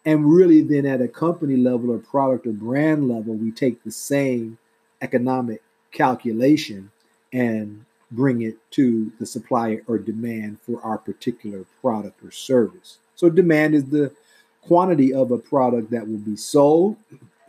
And 0.05 0.25
really, 0.33 0.61
then 0.61 0.85
at 0.85 1.01
a 1.01 1.07
company 1.07 1.55
level 1.55 1.91
or 1.91 1.97
product 1.97 2.45
or 2.45 2.51
brand 2.51 3.07
level, 3.07 3.35
we 3.35 3.51
take 3.51 3.83
the 3.83 3.91
same 3.91 4.57
economic 5.01 5.61
calculation 5.91 6.91
and 7.31 7.85
bring 8.11 8.41
it 8.41 8.57
to 8.71 9.11
the 9.19 9.25
supply 9.25 9.79
or 9.87 9.97
demand 9.97 10.59
for 10.61 10.81
our 10.81 10.97
particular 10.97 11.65
product 11.81 12.23
or 12.23 12.31
service. 12.31 12.99
So, 13.15 13.29
demand 13.29 13.75
is 13.75 13.85
the 13.85 14.11
quantity 14.61 15.13
of 15.13 15.31
a 15.31 15.37
product 15.37 15.91
that 15.91 16.07
will 16.07 16.17
be 16.19 16.35
sold, 16.35 16.97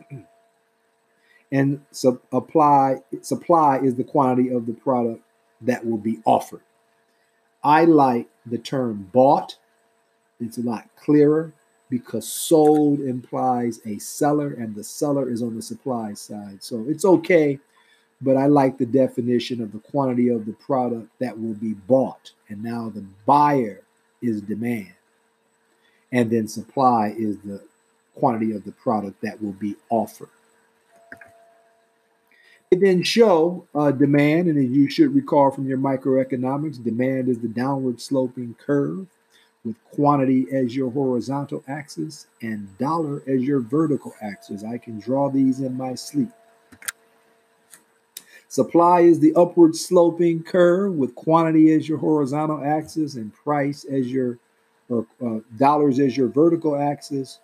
and 1.51 1.81
supply 1.91 3.01
supply 3.21 3.79
is 3.79 3.95
the 3.95 4.03
quantity 4.03 4.49
of 4.49 4.65
the 4.65 4.73
product 4.73 5.21
that 5.61 5.85
will 5.85 5.97
be 5.97 6.19
offered. 6.25 6.61
I 7.63 7.83
like 7.83 8.29
the 8.45 8.57
term 8.57 9.09
bought. 9.11 9.57
It's 10.39 10.57
a 10.57 10.61
lot 10.61 10.87
clearer 10.95 11.53
because 11.89 12.27
sold 12.27 12.99
implies 12.99 13.79
a 13.85 13.97
seller 13.99 14.53
and 14.53 14.75
the 14.75 14.83
seller 14.83 15.29
is 15.29 15.41
on 15.41 15.55
the 15.55 15.61
supply 15.61 16.13
side. 16.13 16.63
So 16.63 16.85
it's 16.87 17.05
okay, 17.05 17.59
but 18.21 18.37
I 18.37 18.47
like 18.47 18.77
the 18.77 18.85
definition 18.85 19.61
of 19.61 19.71
the 19.71 19.79
quantity 19.79 20.29
of 20.29 20.45
the 20.45 20.53
product 20.53 21.09
that 21.19 21.39
will 21.39 21.53
be 21.53 21.73
bought. 21.73 22.31
And 22.49 22.63
now 22.63 22.89
the 22.89 23.05
buyer 23.25 23.81
is 24.21 24.41
demand. 24.41 24.93
And 26.11 26.29
then 26.31 26.47
supply 26.47 27.13
is 27.17 27.37
the 27.39 27.61
quantity 28.15 28.53
of 28.53 28.63
the 28.63 28.71
product 28.71 29.21
that 29.21 29.41
will 29.41 29.53
be 29.53 29.75
offered. 29.89 30.29
It 32.71 32.81
then 32.81 33.03
show 33.03 33.67
uh, 33.75 33.91
demand, 33.91 34.47
and 34.47 34.57
as 34.57 34.71
you 34.71 34.89
should 34.89 35.13
recall 35.13 35.51
from 35.51 35.67
your 35.67 35.77
microeconomics, 35.77 36.83
demand 36.83 37.29
is 37.29 37.39
the 37.39 37.47
downward 37.47 38.01
sloping 38.01 38.55
curve 38.55 39.07
with 39.65 39.75
quantity 39.91 40.45
as 40.53 40.75
your 40.75 40.91
horizontal 40.91 41.63
axis 41.67 42.27
and 42.41 42.77
dollar 42.77 43.23
as 43.27 43.41
your 43.41 43.59
vertical 43.59 44.13
axis. 44.21 44.63
I 44.63 44.77
can 44.77 44.99
draw 44.99 45.29
these 45.29 45.59
in 45.59 45.75
my 45.75 45.95
sleep. 45.95 46.29
Supply 48.47 49.01
is 49.01 49.19
the 49.19 49.33
upward 49.35 49.75
sloping 49.75 50.43
curve 50.43 50.93
with 50.93 51.15
quantity 51.15 51.73
as 51.73 51.89
your 51.89 51.97
horizontal 51.97 52.63
axis 52.63 53.15
and 53.15 53.33
price 53.33 53.83
as 53.85 54.07
your 54.11 54.37
or 54.87 55.05
uh, 55.25 55.39
dollars 55.57 55.99
as 55.99 56.15
your 56.15 56.27
vertical 56.27 56.75
axis. 56.75 57.39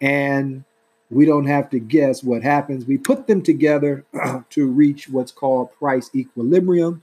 And 0.00 0.64
we 1.10 1.26
don't 1.26 1.46
have 1.46 1.70
to 1.70 1.80
guess 1.80 2.22
what 2.22 2.42
happens. 2.42 2.86
We 2.86 2.98
put 2.98 3.26
them 3.26 3.42
together 3.42 4.04
to 4.50 4.70
reach 4.70 5.08
what's 5.08 5.32
called 5.32 5.72
price 5.74 6.10
equilibrium. 6.14 7.02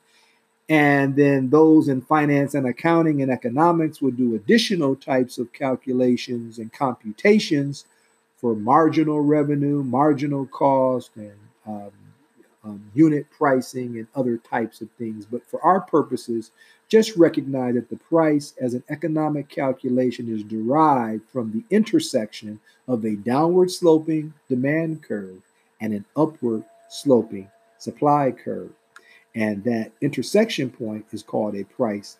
And 0.67 1.15
then 1.15 1.50
those 1.50 1.88
in 1.89 2.01
finance 2.01 2.55
and 2.55 2.65
accounting 2.65 3.22
and 3.22 3.31
economics 3.31 4.01
would 4.01 4.17
do 4.17 4.34
additional 4.36 4.95
types 4.95 5.38
of 5.38 5.53
calculations 5.53 6.57
and 6.57 6.74
computations 6.74 7.86
for 8.38 8.55
marginal 8.55 9.22
revenue, 9.22 9.84
marginal 9.84 10.48
cost, 10.48 11.12
and 11.15 11.38
um, 11.67 11.91
um, 12.63 12.91
unit 12.95 13.27
pricing 13.29 13.98
and 13.98 14.07
other 14.15 14.38
types 14.38 14.81
of 14.81 14.89
things. 14.98 15.25
But 15.25 15.45
for 15.45 15.62
our 15.62 15.81
purposes, 15.81 16.51
just 16.88 17.15
recognize 17.15 17.75
that 17.75 17.89
the 17.89 17.98
price 17.98 18.53
as 18.60 18.74
an 18.74 18.84
economic 18.89 19.50
calculation 19.50 20.34
is 20.34 20.43
derived 20.43 21.29
from 21.29 21.51
the 21.51 21.63
intersection 21.75 22.60
of 22.88 23.05
a 23.05 23.15
downward 23.15 23.72
sloping 23.72 24.34
demand 24.50 25.03
curve 25.03 25.41
and 25.79 25.93
an 25.93 26.05
upward 26.15 26.63
sloping 26.89 27.50
supply 27.77 28.31
curve. 28.31 28.72
And 29.36 29.63
that 29.65 29.92
intersection 30.01 30.70
point 30.70 31.06
is 31.12 31.22
called 31.22 31.56
a 31.56 31.65
price 31.65 32.18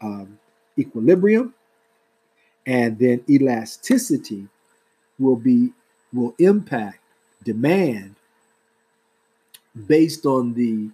um, 0.00 0.38
equilibrium. 0.78 1.54
And 2.64 2.98
then 2.98 3.24
elasticity 3.28 4.46
will 5.18 5.36
be 5.36 5.72
will 6.12 6.34
impact 6.38 7.00
demand 7.42 8.14
based 9.86 10.26
on 10.26 10.54
the 10.54 10.90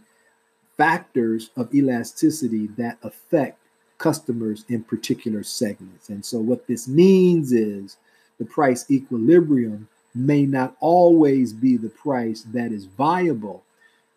factors 0.77 1.51
of 1.57 1.75
elasticity 1.75 2.69
that 2.79 2.97
affect 3.03 3.59
customers 3.99 4.65
in 4.69 4.85
particular 4.85 5.43
segments. 5.43 6.09
And 6.09 6.25
so, 6.25 6.39
what 6.39 6.67
this 6.67 6.89
means 6.89 7.53
is 7.53 7.97
the 8.39 8.45
price 8.45 8.91
equilibrium 8.91 9.89
may 10.15 10.47
not 10.47 10.77
always 10.81 11.53
be 11.53 11.77
the 11.77 11.91
price 11.91 12.43
that 12.53 12.73
is 12.73 12.87
viable 12.87 13.63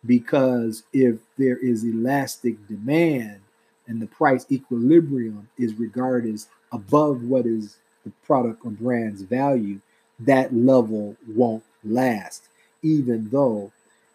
because 0.06 0.82
if 0.92 1.16
there 1.38 1.56
is 1.58 1.84
elastic 1.84 2.66
demand 2.68 3.40
and 3.86 4.00
the 4.00 4.06
price 4.06 4.46
equilibrium 4.50 5.48
is 5.58 5.74
regarded 5.74 6.34
as 6.34 6.48
above 6.72 7.22
what 7.22 7.46
is 7.46 7.76
the 8.04 8.12
product 8.24 8.64
or 8.64 8.70
brand's 8.70 9.22
value, 9.22 9.80
that 10.20 10.54
level 10.54 11.16
won't 11.28 11.64
last, 11.84 12.44
even 12.82 13.28
though 13.30 13.70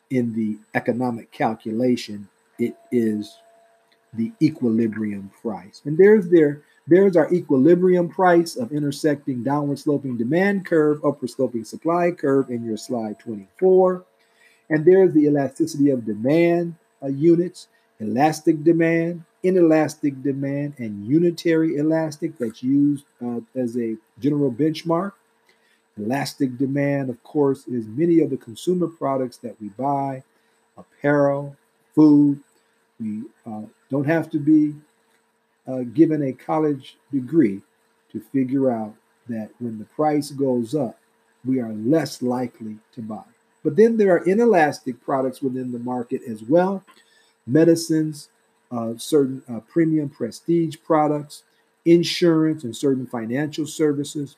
in 0.10 0.34
the 0.34 0.58
economic 0.74 1.32
calculation, 1.32 2.28
it 2.60 2.76
is 2.92 3.38
the 4.14 4.32
equilibrium 4.42 5.32
price. 5.42 5.82
And 5.86 5.98
there's 5.98 6.30
their 6.30 6.62
there's 6.90 7.18
our 7.18 7.32
equilibrium 7.34 8.08
price 8.08 8.56
of 8.56 8.72
intersecting 8.72 9.44
downward 9.44 9.78
sloping 9.78 10.16
demand 10.16 10.66
curve, 10.66 11.04
upward 11.04 11.30
sloping 11.30 11.66
supply 11.66 12.12
curve 12.12 12.50
in 12.50 12.64
your 12.64 12.78
slide 12.78 13.20
24. 13.20 14.06
And 14.70 14.86
there's 14.86 15.14
the 15.14 15.26
elasticity 15.26 15.90
of 15.90 16.06
demand 16.06 16.76
uh, 17.02 17.08
units, 17.08 17.68
elastic 18.00 18.64
demand, 18.64 19.24
inelastic 19.44 20.22
demand, 20.24 20.74
and 20.78 21.08
unitary 21.08 21.78
elastic 21.78 22.38
that's 22.38 22.64
used 22.64 23.06
uh, 23.24 23.40
as 23.56 23.78
a 23.78 23.96
general 24.20 24.52
benchmark. 24.52 25.14
Elastic 25.98 26.58
demand, 26.58 27.10
of 27.10 27.22
course, 27.24 27.68
is 27.68 27.88
many 27.88 28.20
of 28.20 28.30
the 28.30 28.38
consumer 28.38 28.88
products 28.88 29.38
that 29.38 29.60
we 29.62 29.70
buy, 29.70 30.24
apparel, 30.78 31.56
food. 31.96 32.42
We 33.00 33.24
uh, 33.46 33.64
don't 33.90 34.06
have 34.06 34.30
to 34.32 34.40
be 34.40 34.76
uh, 35.68 35.84
given 35.94 36.22
a 36.24 36.34
college 36.34 36.98
degree 37.12 37.62
to 38.12 38.20
figure 38.20 38.72
out 38.72 38.96
that 39.28 39.50
when 39.60 39.80
the 39.80 39.86
price 39.86 40.32
goes 40.32 40.74
up, 40.76 41.00
we 41.44 41.60
are 41.60 41.74
less 41.74 42.22
likely 42.22 42.78
to 42.94 43.02
buy. 43.02 43.24
But 43.68 43.76
then 43.76 43.98
there 43.98 44.16
are 44.16 44.24
inelastic 44.24 45.04
products 45.04 45.42
within 45.42 45.74
the 45.74 45.80
market 45.80 46.22
as 46.26 46.42
well 46.42 46.86
medicines, 47.46 48.30
uh, 48.72 48.94
certain 48.96 49.44
uh, 49.52 49.60
premium 49.60 50.08
prestige 50.08 50.78
products, 50.86 51.44
insurance, 51.84 52.64
and 52.64 52.74
certain 52.74 53.06
financial 53.06 53.68
services 53.68 54.38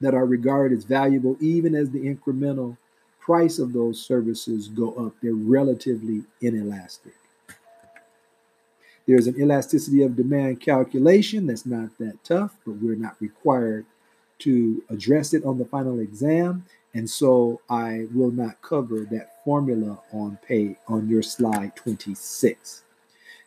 that 0.00 0.14
are 0.14 0.26
regarded 0.26 0.76
as 0.76 0.82
valuable, 0.82 1.36
even 1.38 1.76
as 1.76 1.90
the 1.90 2.00
incremental 2.00 2.76
price 3.20 3.60
of 3.60 3.72
those 3.72 4.04
services 4.04 4.66
go 4.66 4.92
up. 4.94 5.12
They're 5.22 5.32
relatively 5.32 6.24
inelastic. 6.40 7.14
There's 9.06 9.28
an 9.28 9.40
elasticity 9.40 10.02
of 10.02 10.16
demand 10.16 10.60
calculation 10.60 11.46
that's 11.46 11.66
not 11.66 11.96
that 11.98 12.24
tough, 12.24 12.56
but 12.66 12.78
we're 12.78 12.96
not 12.96 13.14
required 13.20 13.86
to 14.40 14.82
address 14.90 15.34
it 15.34 15.44
on 15.44 15.56
the 15.56 15.66
final 15.66 16.00
exam. 16.00 16.64
And 16.94 17.10
so 17.10 17.60
I 17.68 18.06
will 18.14 18.30
not 18.30 18.62
cover 18.62 19.00
that 19.10 19.44
formula 19.44 20.00
on 20.12 20.38
pay 20.46 20.76
on 20.86 21.08
your 21.08 21.22
slide 21.22 21.74
26. 21.74 22.82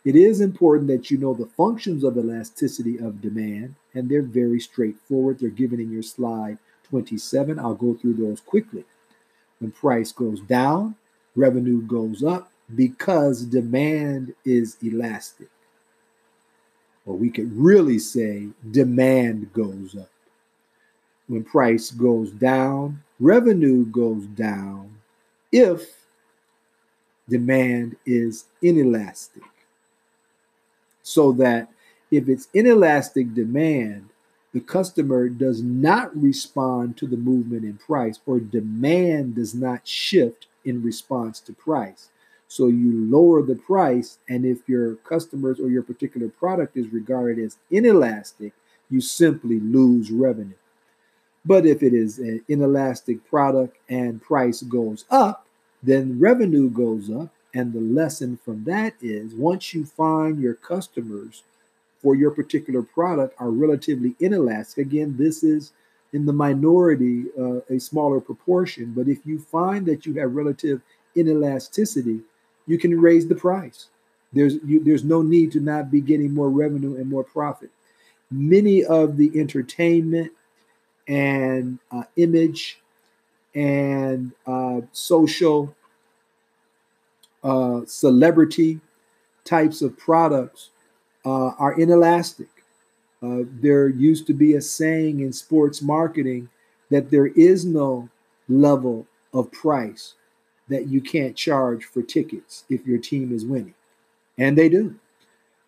It 0.03 0.15
is 0.15 0.41
important 0.41 0.87
that 0.89 1.09
you 1.09 1.17
know 1.17 1.33
the 1.33 1.45
functions 1.45 2.03
of 2.03 2.17
elasticity 2.17 2.97
of 2.97 3.21
demand, 3.21 3.75
and 3.93 4.09
they're 4.09 4.21
very 4.21 4.59
straightforward. 4.59 5.39
They're 5.39 5.49
given 5.49 5.79
in 5.79 5.91
your 5.91 6.03
slide 6.03 6.57
27. 6.89 7.57
I'll 7.57 7.73
go 7.73 7.93
through 7.93 8.13
those 8.13 8.41
quickly. 8.41 8.85
When 9.59 9.71
price 9.71 10.11
goes 10.11 10.41
down, 10.41 10.95
revenue 11.35 11.81
goes 11.81 12.23
up 12.23 12.51
because 12.73 13.43
demand 13.45 14.33
is 14.45 14.77
elastic. 14.81 15.49
Or 17.05 17.15
we 17.15 17.29
could 17.29 17.51
really 17.57 17.99
say 17.99 18.49
demand 18.69 19.53
goes 19.53 19.95
up. 19.95 20.09
When 21.27 21.43
price 21.43 21.91
goes 21.91 22.31
down, 22.31 23.03
revenue 23.19 23.85
goes 23.85 24.25
down 24.27 24.97
if 25.51 26.05
demand 27.29 27.95
is 28.05 28.45
inelastic 28.61 29.43
so 31.07 31.31
that 31.33 31.69
if 32.11 32.27
it's 32.27 32.47
inelastic 32.53 33.33
demand, 33.33 34.09
the 34.53 34.59
customer 34.59 35.29
does 35.29 35.61
not 35.61 36.15
respond 36.15 36.97
to 36.97 37.07
the 37.07 37.17
movement 37.17 37.63
in 37.63 37.77
price 37.77 38.19
or 38.25 38.39
demand 38.39 39.35
does 39.35 39.53
not 39.53 39.87
shift 39.87 40.47
in 40.65 40.83
response 40.83 41.39
to 41.41 41.53
price. 41.53 42.09
So 42.49 42.67
you 42.67 42.91
lower 43.09 43.41
the 43.41 43.55
price, 43.55 44.19
and 44.29 44.45
if 44.45 44.67
your 44.67 44.95
customers 44.95 45.59
or 45.59 45.69
your 45.69 45.83
particular 45.83 46.29
product 46.29 46.77
is 46.77 46.87
regarded 46.93 47.43
as 47.43 47.57
inelastic, 47.69 48.53
you 48.89 49.01
simply 49.01 49.59
lose 49.59 50.11
revenue. 50.11 50.55
But 51.47 51.65
if 51.65 51.81
it 51.81 51.93
is 51.93 52.19
an 52.19 52.43
inelastic 52.49 53.27
product 53.29 53.77
and 53.87 54.21
price 54.21 54.61
goes 54.63 55.05
up, 55.09 55.47
then 55.81 56.19
revenue 56.19 56.69
goes 56.69 57.09
up 57.09 57.31
and 57.57 57.73
the 57.73 57.81
lesson 57.81 58.37
from 58.45 58.65
that 58.65 58.93
is 59.01 59.33
once 59.33 59.73
you 59.73 59.85
find 59.85 60.39
your 60.39 60.53
customers 60.53 61.43
for 62.03 62.15
your 62.15 62.29
particular 62.29 62.83
product 62.83 63.33
are 63.39 63.49
relatively 63.49 64.15
inelastic, 64.19 64.85
again, 64.85 65.15
this 65.17 65.43
is 65.43 65.71
in 66.13 66.27
the 66.27 66.33
minority, 66.33 67.25
uh, 67.39 67.61
a 67.69 67.79
smaller 67.79 68.19
proportion. 68.19 68.93
But 68.95 69.07
if 69.07 69.25
you 69.25 69.39
find 69.39 69.87
that 69.87 70.05
you 70.05 70.13
have 70.19 70.35
relative 70.35 70.81
inelasticity, 71.15 72.21
you 72.67 72.77
can 72.77 73.01
raise 73.01 73.27
the 73.27 73.35
price. 73.35 73.87
There's 74.33 74.55
you, 74.63 74.83
there's 74.83 75.03
no 75.03 75.21
need 75.21 75.51
to 75.53 75.59
not 75.59 75.89
be 75.89 76.01
getting 76.01 76.33
more 76.33 76.49
revenue 76.49 76.95
and 76.95 77.09
more 77.09 77.23
profit. 77.23 77.71
Many 78.29 78.83
of 78.85 79.17
the 79.17 79.31
entertainment 79.33 80.31
and 81.07 81.79
uh, 81.91 82.03
image 82.17 82.79
and 83.55 84.31
uh, 84.45 84.81
social 84.91 85.75
uh, 87.43 87.81
celebrity 87.85 88.79
types 89.45 89.81
of 89.81 89.97
products 89.97 90.69
uh, 91.25 91.49
are 91.59 91.79
inelastic. 91.79 92.49
Uh, 93.23 93.39
there 93.61 93.87
used 93.87 94.27
to 94.27 94.33
be 94.33 94.53
a 94.53 94.61
saying 94.61 95.21
in 95.21 95.33
sports 95.33 95.81
marketing 95.81 96.49
that 96.89 97.09
there 97.09 97.27
is 97.27 97.65
no 97.65 98.09
level 98.47 99.07
of 99.33 99.51
price 99.51 100.13
that 100.69 100.87
you 100.87 101.01
can't 101.01 101.35
charge 101.35 101.85
for 101.85 102.01
tickets 102.01 102.65
if 102.69 102.85
your 102.85 102.97
team 102.97 103.33
is 103.33 103.45
winning. 103.45 103.73
And 104.37 104.57
they 104.57 104.69
do. 104.69 104.95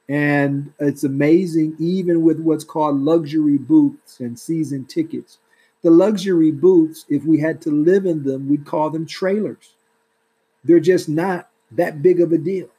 And 0.10 0.74
it's 0.80 1.04
amazing, 1.04 1.76
even 1.80 2.24
with 2.24 2.40
what's 2.40 2.64
called 2.64 3.00
luxury 3.00 3.58
booths 3.58 4.20
and 4.20 4.38
season 4.38 4.86
tickets. 4.86 5.38
The 5.84 5.92
luxury 5.92 6.52
booths, 6.52 7.06
if 7.08 7.24
we 7.24 7.40
had 7.40 7.62
to 7.62 7.70
live 7.70 8.06
in 8.06 8.24
them, 8.24 8.50
we'd 8.50 8.66
call 8.66 8.90
them 8.90 9.06
trailers. 9.06 9.74
They're 10.64 10.82
just 10.82 11.08
not 11.08 11.50
that 11.72 12.02
big 12.02 12.20
of 12.20 12.34
a 12.34 12.38
deal. 12.38 12.70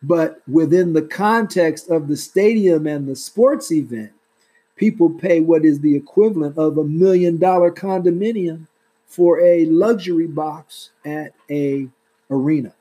But 0.00 0.40
within 0.48 0.92
the 0.92 1.02
context 1.02 1.90
of 1.90 2.08
the 2.08 2.16
stadium 2.16 2.86
and 2.86 3.08
the 3.08 3.16
sports 3.16 3.70
event, 3.72 4.12
People 4.78 5.10
pay 5.10 5.40
what 5.40 5.64
is 5.64 5.80
the 5.80 5.96
equivalent 5.96 6.56
of 6.56 6.78
a 6.78 6.84
million 6.84 7.36
dollar 7.36 7.72
condominium 7.72 8.68
for 9.06 9.40
a 9.40 9.66
luxury 9.66 10.28
box 10.28 10.90
at 11.04 11.32
a 11.50 11.88
arena 12.30 12.72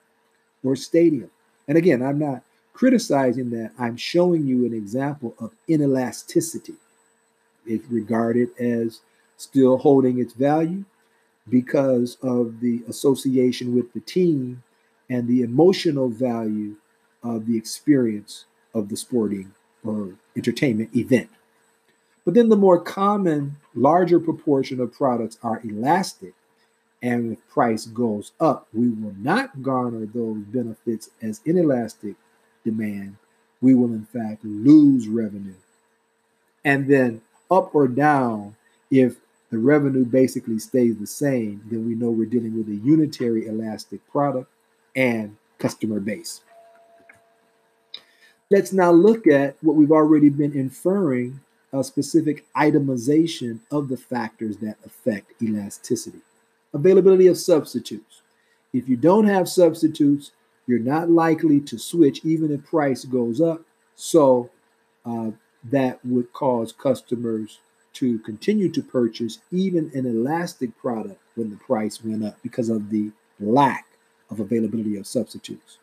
or 0.63 0.75
stadium. 0.75 1.31
And 1.67 1.75
again, 1.75 2.03
I'm 2.03 2.19
not 2.19 2.43
criticizing 2.77 3.49
that. 3.49 3.71
I'm 3.79 3.97
showing 3.97 4.45
you 4.45 4.63
an 4.63 4.73
example 4.75 5.33
of 5.39 5.51
inelasticity. 5.67 6.75
It's 7.65 7.89
regarded 7.89 8.49
as 8.59 8.99
still 9.35 9.79
holding 9.79 10.19
its 10.19 10.33
value 10.33 10.85
because 11.49 12.17
of 12.21 12.59
the 12.59 12.83
association 12.87 13.75
with 13.75 13.93
the 13.93 13.99
team 13.99 14.61
and 15.09 15.27
the 15.27 15.41
emotional 15.41 16.07
value 16.07 16.75
of 17.23 17.47
the 17.47 17.57
experience 17.57 18.45
of 18.75 18.89
the 18.89 18.95
sporting 18.95 19.53
or 19.83 20.11
entertainment 20.35 20.95
event. 20.95 21.29
But 22.25 22.35
then 22.35 22.49
the 22.49 22.55
more 22.55 22.79
common, 22.79 23.57
larger 23.73 24.19
proportion 24.19 24.79
of 24.79 24.93
products 24.93 25.39
are 25.41 25.61
elastic. 25.63 26.35
And 27.01 27.33
if 27.33 27.49
price 27.49 27.87
goes 27.87 28.33
up, 28.39 28.67
we 28.71 28.89
will 28.89 29.15
not 29.17 29.63
garner 29.63 30.05
those 30.05 30.43
benefits 30.43 31.09
as 31.23 31.41
inelastic 31.43 32.17
demand. 32.67 33.15
We 33.61 33.73
will, 33.73 33.93
in 33.93 34.05
fact, 34.05 34.43
lose 34.43 35.07
revenue. 35.07 35.55
And 36.63 36.87
then 36.87 37.21
up 37.49 37.73
or 37.73 37.87
down, 37.87 38.55
if 38.91 39.15
the 39.49 39.57
revenue 39.57 40.05
basically 40.05 40.59
stays 40.59 40.97
the 40.97 41.07
same, 41.07 41.63
then 41.71 41.87
we 41.87 41.95
know 41.95 42.11
we're 42.11 42.25
dealing 42.25 42.57
with 42.57 42.67
a 42.67 42.85
unitary 42.85 43.47
elastic 43.47 44.05
product 44.09 44.51
and 44.95 45.37
customer 45.57 45.99
base. 45.99 46.41
Let's 48.51 48.73
now 48.73 48.91
look 48.91 49.27
at 49.27 49.55
what 49.61 49.75
we've 49.75 49.91
already 49.91 50.29
been 50.29 50.53
inferring 50.53 51.41
a 51.73 51.83
specific 51.83 52.45
itemization 52.53 53.59
of 53.71 53.89
the 53.89 53.97
factors 53.97 54.57
that 54.57 54.77
affect 54.85 55.41
elasticity. 55.41 56.21
Availability 56.73 57.27
of 57.27 57.37
substitutes. 57.37 58.21
If 58.73 58.87
you 58.87 58.95
don't 58.95 59.25
have 59.25 59.49
substitutes, 59.49 60.31
you're 60.67 60.79
not 60.79 61.09
likely 61.09 61.59
to 61.61 61.79
switch 61.79 62.23
even 62.23 62.51
if 62.51 62.65
price 62.65 63.05
goes 63.05 63.41
up. 63.41 63.61
So 63.95 64.49
uh, 65.05 65.31
that 65.63 66.05
would 66.05 66.31
cause 66.33 66.71
customers 66.71 67.59
to 67.93 68.19
continue 68.19 68.69
to 68.69 68.83
purchase 68.83 69.39
even 69.51 69.89
an 69.95 70.05
elastic 70.05 70.77
product 70.77 71.19
when 71.35 71.49
the 71.49 71.55
price 71.55 72.03
went 72.03 72.23
up 72.23 72.37
because 72.43 72.69
of 72.69 72.91
the 72.91 73.11
lack 73.39 73.87
of 74.29 74.39
availability 74.39 74.97
of 74.97 75.07
substitutes. 75.07 75.77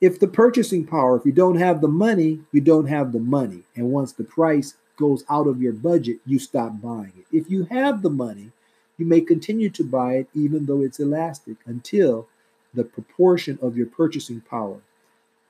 If 0.00 0.20
the 0.20 0.28
purchasing 0.28 0.86
power, 0.86 1.16
if 1.16 1.24
you 1.24 1.32
don't 1.32 1.56
have 1.56 1.80
the 1.80 1.88
money, 1.88 2.40
you 2.52 2.60
don't 2.60 2.86
have 2.86 3.12
the 3.12 3.20
money. 3.20 3.62
And 3.74 3.90
once 3.90 4.12
the 4.12 4.24
price 4.24 4.74
goes 4.96 5.24
out 5.30 5.46
of 5.46 5.62
your 5.62 5.72
budget, 5.72 6.18
you 6.26 6.38
stop 6.38 6.80
buying 6.80 7.12
it. 7.18 7.36
If 7.36 7.50
you 7.50 7.64
have 7.64 8.02
the 8.02 8.10
money, 8.10 8.52
you 8.98 9.06
may 9.06 9.20
continue 9.20 9.70
to 9.70 9.82
buy 9.82 10.14
it 10.16 10.28
even 10.34 10.66
though 10.66 10.82
it's 10.82 11.00
elastic 11.00 11.56
until 11.66 12.28
the 12.74 12.84
proportion 12.84 13.58
of 13.62 13.76
your 13.76 13.86
purchasing 13.86 14.40
power 14.40 14.78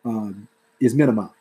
um, 0.05 0.49
is 0.81 0.95
minimized. 0.95 1.33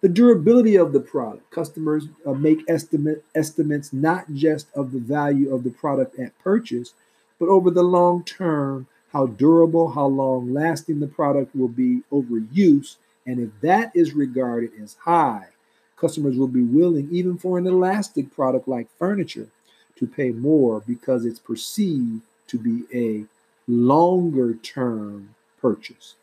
The 0.00 0.08
durability 0.08 0.76
of 0.76 0.92
the 0.92 1.00
product. 1.00 1.50
Customers 1.50 2.06
uh, 2.24 2.32
make 2.32 2.60
estimate, 2.68 3.22
estimates 3.34 3.92
not 3.92 4.32
just 4.32 4.68
of 4.74 4.92
the 4.92 4.98
value 4.98 5.54
of 5.54 5.62
the 5.62 5.70
product 5.70 6.18
at 6.18 6.38
purchase, 6.38 6.94
but 7.38 7.48
over 7.48 7.70
the 7.70 7.82
long 7.82 8.24
term, 8.24 8.86
how 9.12 9.26
durable, 9.26 9.90
how 9.90 10.06
long 10.06 10.52
lasting 10.52 11.00
the 11.00 11.06
product 11.06 11.54
will 11.54 11.68
be 11.68 12.00
over 12.10 12.38
use. 12.38 12.96
And 13.26 13.40
if 13.40 13.50
that 13.60 13.92
is 13.94 14.14
regarded 14.14 14.70
as 14.82 14.96
high, 15.02 15.48
customers 15.96 16.36
will 16.36 16.48
be 16.48 16.62
willing, 16.62 17.08
even 17.10 17.36
for 17.36 17.58
an 17.58 17.66
elastic 17.66 18.34
product 18.34 18.68
like 18.68 18.88
furniture, 18.98 19.48
to 19.96 20.06
pay 20.06 20.30
more 20.30 20.80
because 20.86 21.26
it's 21.26 21.38
perceived 21.38 22.22
to 22.46 22.58
be 22.58 22.84
a 22.94 23.26
longer 23.70 24.54
term 24.54 25.34
purchase, 25.60 26.14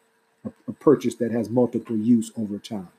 a, 0.46 0.52
a 0.68 0.74
purchase 0.74 1.16
that 1.16 1.32
has 1.32 1.50
multiple 1.50 1.96
use 1.96 2.32
over 2.38 2.58
time. 2.58 2.90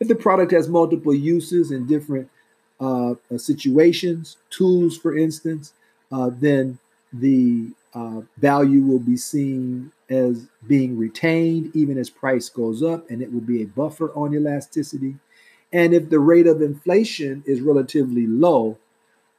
If 0.00 0.08
the 0.08 0.14
product 0.14 0.52
has 0.52 0.68
multiple 0.68 1.14
uses 1.14 1.70
in 1.70 1.86
different 1.86 2.28
uh, 2.80 3.12
uh, 3.12 3.38
situations, 3.38 4.36
tools, 4.50 4.96
for 4.96 5.16
instance, 5.16 5.72
uh, 6.10 6.30
then 6.32 6.78
the 7.12 7.72
uh, 7.94 8.22
value 8.36 8.82
will 8.82 8.98
be 8.98 9.16
seen 9.16 9.92
as 10.08 10.48
being 10.66 10.96
retained 10.96 11.74
even 11.74 11.98
as 11.98 12.10
price 12.10 12.48
goes 12.48 12.82
up, 12.82 13.08
and 13.10 13.22
it 13.22 13.32
will 13.32 13.40
be 13.40 13.62
a 13.62 13.66
buffer 13.66 14.10
on 14.12 14.34
elasticity. 14.34 15.16
And 15.72 15.94
if 15.94 16.10
the 16.10 16.18
rate 16.18 16.46
of 16.46 16.60
inflation 16.60 17.44
is 17.46 17.60
relatively 17.60 18.26
low, 18.26 18.78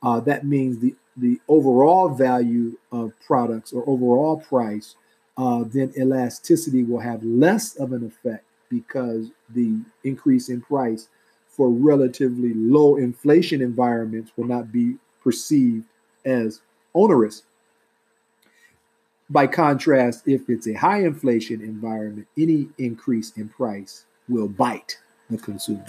uh, 0.02 0.20
that 0.22 0.46
means 0.46 0.80
the, 0.80 0.96
the 1.18 1.40
overall 1.48 2.10
value 2.10 2.78
of 2.92 3.14
products 3.26 3.74
or 3.74 3.88
overall 3.88 4.38
price, 4.38 4.96
uh, 5.38 5.64
then 5.66 5.92
elasticity 5.98 6.84
will 6.84 7.00
have 7.00 7.24
less 7.24 7.76
of 7.76 7.94
an 7.94 8.06
effect 8.06 8.46
because 8.70 9.30
the 9.50 9.80
increase 10.04 10.50
in 10.50 10.62
price 10.62 11.10
for 11.48 11.70
relatively 11.70 12.54
low 12.54 12.96
inflation 12.96 13.62
environments 13.62 14.32
will 14.38 14.46
not 14.46 14.72
be 14.72 14.96
perceived 15.22 15.84
as 16.26 16.62
onerous. 16.94 17.44
By 19.30 19.48
contrast, 19.48 20.28
if 20.28 20.50
it's 20.50 20.68
a 20.68 20.74
high 20.74 21.04
inflation 21.04 21.62
environment, 21.62 22.28
any 22.38 22.70
increase 22.78 23.32
in 23.38 23.50
price 23.50 24.06
will 24.28 24.48
bite 24.48 24.98
the 25.30 25.38
consumer. 25.38 25.86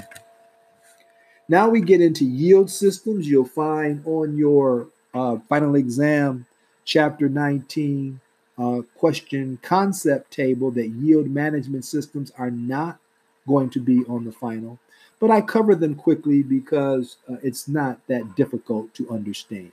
Now 1.49 1.69
we 1.69 1.81
get 1.81 2.01
into 2.01 2.25
yield 2.25 2.71
systems. 2.71 3.29
You'll 3.29 3.45
find 3.45 4.03
on 4.07 4.37
your 4.37 4.89
uh, 5.15 5.39
final 5.49 5.75
exam, 5.75 6.47
chapter 6.85 7.29
19, 7.29 8.21
uh, 8.59 8.83
question 8.97 9.59
concept 9.63 10.31
table 10.31 10.71
that 10.71 10.89
yield 10.89 11.29
management 11.29 11.85
systems 11.85 12.33
are 12.39 12.51
not 12.51 12.99
going 13.47 13.71
to 13.71 13.81
be 13.81 14.05
on 14.05 14.25
the 14.25 14.33
final. 14.33 14.79
But 15.19 15.31
I 15.31 15.41
cover 15.41 15.75
them 15.75 15.95
quickly 15.95 16.43
because 16.43 17.17
uh, 17.31 17.37
it's 17.43 17.69
not 17.69 18.05
that 18.09 18.35
difficult 18.37 18.93
to 18.95 19.09
understand. 19.11 19.73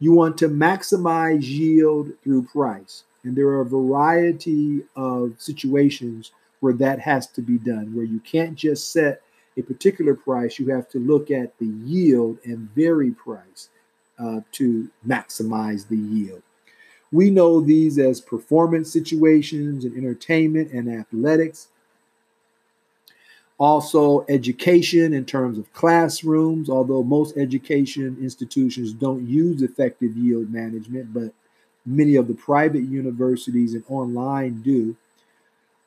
You 0.00 0.12
want 0.12 0.36
to 0.38 0.48
maximize 0.48 1.44
yield 1.44 2.12
through 2.22 2.44
price. 2.44 3.04
And 3.22 3.36
there 3.36 3.46
are 3.48 3.62
a 3.62 3.66
variety 3.66 4.82
of 4.96 5.34
situations 5.38 6.32
where 6.60 6.74
that 6.74 6.98
has 7.00 7.26
to 7.28 7.40
be 7.40 7.58
done, 7.58 7.94
where 7.94 8.04
you 8.04 8.20
can't 8.20 8.54
just 8.54 8.92
set 8.92 9.22
a 9.56 9.62
particular 9.62 10.14
price, 10.14 10.58
you 10.58 10.68
have 10.70 10.88
to 10.90 10.98
look 10.98 11.30
at 11.30 11.56
the 11.58 11.66
yield 11.66 12.38
and 12.44 12.68
vary 12.74 13.12
price 13.12 13.68
uh, 14.18 14.40
to 14.52 14.88
maximize 15.06 15.88
the 15.88 15.96
yield. 15.96 16.42
We 17.12 17.30
know 17.30 17.60
these 17.60 17.98
as 17.98 18.20
performance 18.20 18.92
situations 18.92 19.84
and 19.84 19.96
entertainment 19.96 20.72
and 20.72 20.88
athletics. 20.88 21.68
Also, 23.58 24.26
education 24.28 25.12
in 25.12 25.24
terms 25.24 25.58
of 25.58 25.72
classrooms, 25.72 26.68
although 26.68 27.04
most 27.04 27.36
education 27.36 28.16
institutions 28.20 28.92
don't 28.92 29.26
use 29.28 29.62
effective 29.62 30.16
yield 30.16 30.50
management, 30.50 31.14
but 31.14 31.32
many 31.86 32.16
of 32.16 32.26
the 32.26 32.34
private 32.34 32.82
universities 32.82 33.74
and 33.74 33.84
online 33.88 34.60
do. 34.62 34.96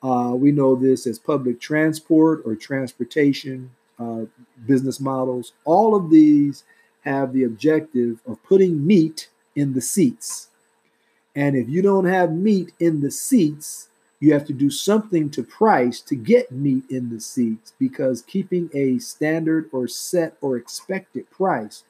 Uh, 0.02 0.32
we 0.34 0.52
know 0.52 0.76
this 0.76 1.06
as 1.06 1.18
public 1.18 1.60
transport 1.60 2.42
or 2.46 2.54
transportation 2.54 3.70
uh, 3.98 4.22
business 4.66 5.00
models. 5.00 5.52
All 5.64 5.94
of 5.94 6.08
these 6.08 6.64
have 7.08 7.32
the 7.32 7.44
objective 7.44 8.20
of 8.26 8.42
putting 8.44 8.86
meat 8.86 9.28
in 9.56 9.72
the 9.72 9.80
seats. 9.80 10.48
And 11.34 11.56
if 11.56 11.68
you 11.68 11.82
don't 11.82 12.04
have 12.04 12.32
meat 12.32 12.72
in 12.78 13.00
the 13.00 13.10
seats, 13.10 13.88
you 14.20 14.32
have 14.32 14.44
to 14.46 14.52
do 14.52 14.70
something 14.70 15.30
to 15.30 15.42
price 15.42 16.00
to 16.02 16.16
get 16.16 16.50
meat 16.50 16.84
in 16.90 17.10
the 17.10 17.20
seats 17.20 17.72
because 17.78 18.22
keeping 18.22 18.68
a 18.74 18.98
standard 18.98 19.70
or 19.72 19.86
set 19.86 20.36
or 20.40 20.56
expected 20.56 21.30
price 21.30 21.84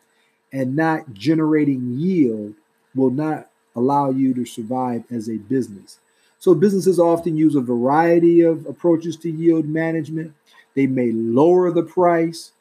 and 0.52 0.76
not 0.76 1.14
generating 1.14 1.98
yield 1.98 2.54
will 2.94 3.10
not 3.10 3.50
allow 3.74 4.10
you 4.10 4.34
to 4.34 4.44
survive 4.44 5.04
as 5.10 5.28
a 5.28 5.36
business. 5.36 5.98
So 6.38 6.54
businesses 6.54 7.00
often 7.00 7.36
use 7.36 7.54
a 7.54 7.60
variety 7.60 8.42
of 8.42 8.66
approaches 8.66 9.16
to 9.18 9.30
yield 9.30 9.66
management. 9.66 10.34
They 10.74 10.86
may 10.86 11.10
lower 11.10 11.70
the 11.70 11.82
price 11.82 12.52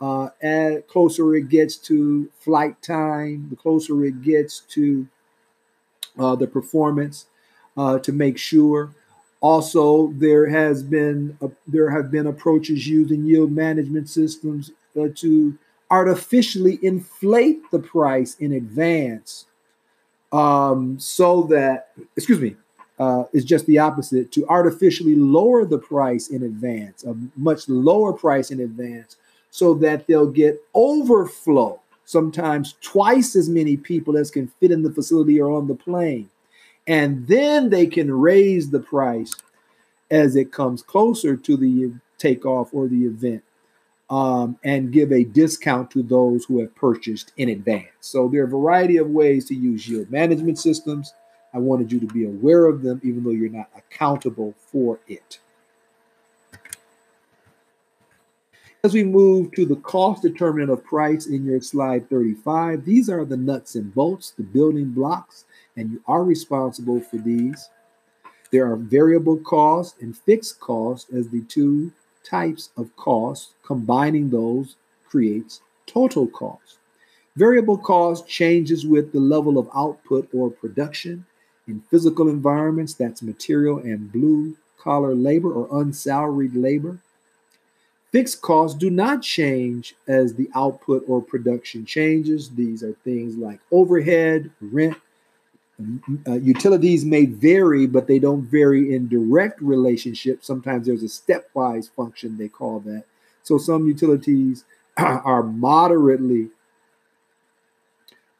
uh, 0.00 0.28
as 0.40 0.82
closer 0.88 1.34
it 1.34 1.48
gets 1.48 1.76
to 1.76 2.30
flight 2.38 2.80
time, 2.82 3.48
the 3.50 3.56
closer 3.56 4.04
it 4.04 4.22
gets 4.22 4.60
to 4.60 5.06
uh, 6.18 6.34
the 6.34 6.46
performance 6.46 7.26
uh, 7.76 7.98
to 7.98 8.12
make 8.12 8.38
sure. 8.38 8.94
Also, 9.42 10.12
there 10.16 10.48
has 10.48 10.82
been 10.82 11.36
a, 11.40 11.50
there 11.66 11.90
have 11.90 12.10
been 12.10 12.26
approaches 12.26 12.86
used 12.86 13.10
in 13.10 13.26
yield 13.26 13.52
management 13.52 14.08
systems 14.08 14.70
uh, 15.00 15.08
to 15.14 15.56
artificially 15.90 16.78
inflate 16.82 17.58
the 17.70 17.78
price 17.78 18.36
in 18.36 18.52
advance, 18.52 19.46
um, 20.32 20.98
so 20.98 21.42
that 21.44 21.90
excuse 22.16 22.38
me, 22.38 22.54
uh, 22.98 23.24
is 23.32 23.44
just 23.44 23.64
the 23.64 23.78
opposite 23.78 24.30
to 24.32 24.46
artificially 24.48 25.16
lower 25.16 25.64
the 25.64 25.78
price 25.78 26.28
in 26.28 26.42
advance, 26.42 27.02
a 27.04 27.16
much 27.34 27.66
lower 27.68 28.12
price 28.12 28.50
in 28.50 28.60
advance, 28.60 29.16
so 29.50 29.74
that 29.74 30.06
they'll 30.06 30.30
get 30.30 30.62
overflow, 30.74 31.80
sometimes 32.04 32.76
twice 32.80 33.34
as 33.36 33.48
many 33.48 33.76
people 33.76 34.16
as 34.16 34.30
can 34.30 34.48
fit 34.60 34.70
in 34.70 34.82
the 34.82 34.92
facility 34.92 35.40
or 35.40 35.50
on 35.50 35.66
the 35.66 35.74
plane. 35.74 36.30
And 36.86 37.26
then 37.26 37.70
they 37.70 37.86
can 37.86 38.12
raise 38.12 38.70
the 38.70 38.80
price 38.80 39.34
as 40.10 40.34
it 40.34 40.52
comes 40.52 40.82
closer 40.82 41.36
to 41.36 41.56
the 41.56 41.92
takeoff 42.18 42.74
or 42.74 42.88
the 42.88 43.04
event 43.04 43.42
um, 44.10 44.58
and 44.64 44.92
give 44.92 45.12
a 45.12 45.24
discount 45.24 45.90
to 45.92 46.02
those 46.02 46.44
who 46.44 46.60
have 46.60 46.74
purchased 46.74 47.32
in 47.36 47.48
advance. 47.48 47.86
So 48.00 48.28
there 48.28 48.42
are 48.42 48.46
a 48.46 48.48
variety 48.48 48.96
of 48.96 49.08
ways 49.08 49.46
to 49.46 49.54
use 49.54 49.88
yield 49.88 50.10
management 50.10 50.58
systems. 50.58 51.14
I 51.54 51.58
wanted 51.58 51.92
you 51.92 52.00
to 52.00 52.06
be 52.06 52.24
aware 52.24 52.66
of 52.66 52.82
them, 52.82 53.00
even 53.04 53.22
though 53.22 53.30
you're 53.30 53.50
not 53.50 53.70
accountable 53.76 54.54
for 54.58 54.98
it. 55.06 55.38
As 58.82 58.94
we 58.94 59.04
move 59.04 59.52
to 59.52 59.66
the 59.66 59.76
cost 59.76 60.22
determinant 60.22 60.70
of 60.70 60.82
price 60.82 61.26
in 61.26 61.44
your 61.44 61.60
slide 61.60 62.08
35, 62.08 62.86
these 62.86 63.10
are 63.10 63.26
the 63.26 63.36
nuts 63.36 63.74
and 63.74 63.94
bolts, 63.94 64.30
the 64.30 64.42
building 64.42 64.92
blocks, 64.92 65.44
and 65.76 65.90
you 65.90 66.02
are 66.06 66.24
responsible 66.24 66.98
for 66.98 67.18
these. 67.18 67.68
There 68.50 68.72
are 68.72 68.76
variable 68.76 69.36
cost 69.36 70.00
and 70.00 70.16
fixed 70.16 70.60
cost 70.60 71.12
as 71.12 71.28
the 71.28 71.42
two 71.42 71.92
types 72.24 72.70
of 72.78 72.96
cost. 72.96 73.50
Combining 73.62 74.30
those 74.30 74.76
creates 75.06 75.60
total 75.86 76.26
cost. 76.26 76.78
Variable 77.36 77.76
cost 77.76 78.26
changes 78.26 78.86
with 78.86 79.12
the 79.12 79.20
level 79.20 79.58
of 79.58 79.68
output 79.76 80.26
or 80.32 80.48
production. 80.48 81.26
In 81.68 81.82
physical 81.90 82.30
environments, 82.30 82.94
that's 82.94 83.20
material 83.20 83.76
and 83.76 84.10
blue 84.10 84.56
collar 84.78 85.14
labor 85.14 85.52
or 85.52 85.82
unsalaried 85.82 86.54
labor. 86.54 86.98
Fixed 88.12 88.42
costs 88.42 88.76
do 88.76 88.90
not 88.90 89.22
change 89.22 89.94
as 90.08 90.34
the 90.34 90.50
output 90.54 91.04
or 91.06 91.22
production 91.22 91.84
changes. 91.84 92.50
These 92.50 92.82
are 92.82 92.92
things 93.04 93.36
like 93.36 93.60
overhead, 93.70 94.50
rent, 94.60 94.96
uh, 96.26 96.34
utilities 96.34 97.04
may 97.04 97.24
vary, 97.24 97.86
but 97.86 98.06
they 98.06 98.18
don't 98.18 98.42
vary 98.42 98.94
in 98.94 99.08
direct 99.08 99.60
relationship. 99.62 100.44
Sometimes 100.44 100.86
there's 100.86 101.02
a 101.02 101.06
stepwise 101.06 101.90
function, 101.90 102.36
they 102.36 102.48
call 102.48 102.80
that. 102.80 103.04
So 103.42 103.58
some 103.58 103.86
utilities 103.86 104.64
are 104.96 105.42
moderately, 105.42 106.50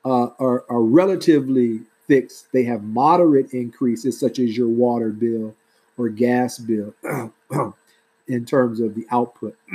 uh, 0.04 0.28
are, 0.38 0.64
are 0.68 0.82
relatively 0.82 1.80
fixed. 2.06 2.52
They 2.52 2.64
have 2.64 2.82
moderate 2.82 3.54
increases, 3.54 4.18
such 4.18 4.38
as 4.38 4.56
your 4.56 4.68
water 4.68 5.10
bill 5.10 5.54
or 5.96 6.08
gas 6.08 6.58
bill, 6.58 6.94
in 8.30 8.44
terms 8.44 8.80
of 8.80 8.94
the 8.94 9.06
output. 9.10 9.56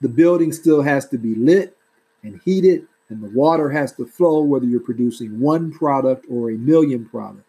the 0.00 0.08
building 0.08 0.52
still 0.52 0.82
has 0.82 1.08
to 1.08 1.18
be 1.18 1.34
lit 1.34 1.76
and 2.22 2.40
heated 2.44 2.86
and 3.10 3.22
the 3.22 3.30
water 3.30 3.68
has 3.68 3.92
to 3.92 4.06
flow 4.06 4.40
whether 4.40 4.64
you're 4.64 4.80
producing 4.80 5.38
one 5.38 5.72
product 5.72 6.24
or 6.30 6.50
a 6.50 6.54
million 6.54 7.04
products. 7.04 7.44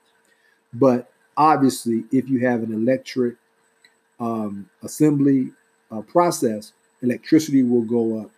But 0.74 1.12
obviously, 1.38 2.04
if 2.12 2.30
you 2.30 2.45
have 2.45 2.63
an 2.63 2.74
electric 2.74 3.36
um, 4.19 4.69
assembly 4.84 5.52
uh, 5.91 6.02
process, 6.02 6.74
electricity 7.02 7.63
will 7.63 7.84
go 7.84 8.21
up. 8.21 8.32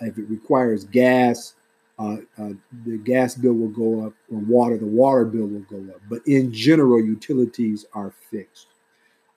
If 0.00 0.18
it 0.18 0.30
requires 0.30 0.84
gas, 0.84 1.54
uh, 1.98 2.18
uh, 2.38 2.50
the 2.84 2.98
gas 2.98 3.34
bill 3.34 3.54
will 3.54 3.68
go 3.68 4.06
up, 4.06 4.12
or 4.32 4.38
water, 4.38 4.78
the 4.78 4.86
water 4.86 5.24
bill 5.24 5.46
will 5.46 5.66
go 5.68 5.92
up. 5.92 6.00
But 6.08 6.20
in 6.26 6.52
general, 6.52 7.00
utilities 7.00 7.86
are 7.92 8.12
fixed. 8.30 8.68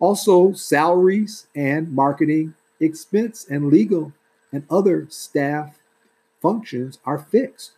Also, 0.01 0.51
salaries 0.51 1.47
and 1.55 1.93
marketing 1.93 2.55
expense 2.79 3.45
and 3.47 3.69
legal 3.69 4.11
and 4.51 4.65
other 4.69 5.05
staff 5.09 5.79
functions 6.41 6.97
are 7.05 7.19
fixed 7.19 7.73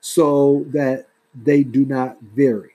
so 0.00 0.66
that 0.68 1.08
they 1.34 1.62
do 1.62 1.86
not 1.86 2.20
vary. 2.20 2.72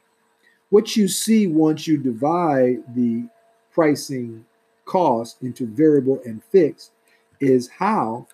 What 0.71 0.97
you 0.97 1.07
see 1.07 1.45
once 1.45 1.87
you 1.87 1.97
divide 1.97 2.83
the 2.95 3.29
pricing 3.71 4.45
cost 4.85 5.41
into 5.43 5.67
variable 5.67 6.19
and 6.25 6.43
fixed 6.45 6.91
is 7.39 7.69
how 7.69 8.27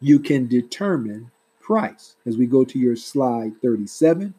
you 0.00 0.18
can 0.18 0.46
determine 0.46 1.30
price. 1.58 2.16
As 2.26 2.36
we 2.36 2.46
go 2.46 2.64
to 2.64 2.78
your 2.78 2.96
slide 2.96 3.54
37, 3.62 4.34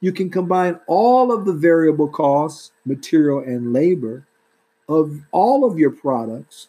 you 0.00 0.12
can 0.12 0.30
combine 0.30 0.78
all 0.86 1.32
of 1.32 1.44
the 1.44 1.52
variable 1.52 2.08
costs, 2.08 2.72
material 2.84 3.40
and 3.40 3.72
labor 3.72 4.26
of 4.88 5.20
all 5.32 5.64
of 5.70 5.78
your 5.78 5.90
products 5.90 6.68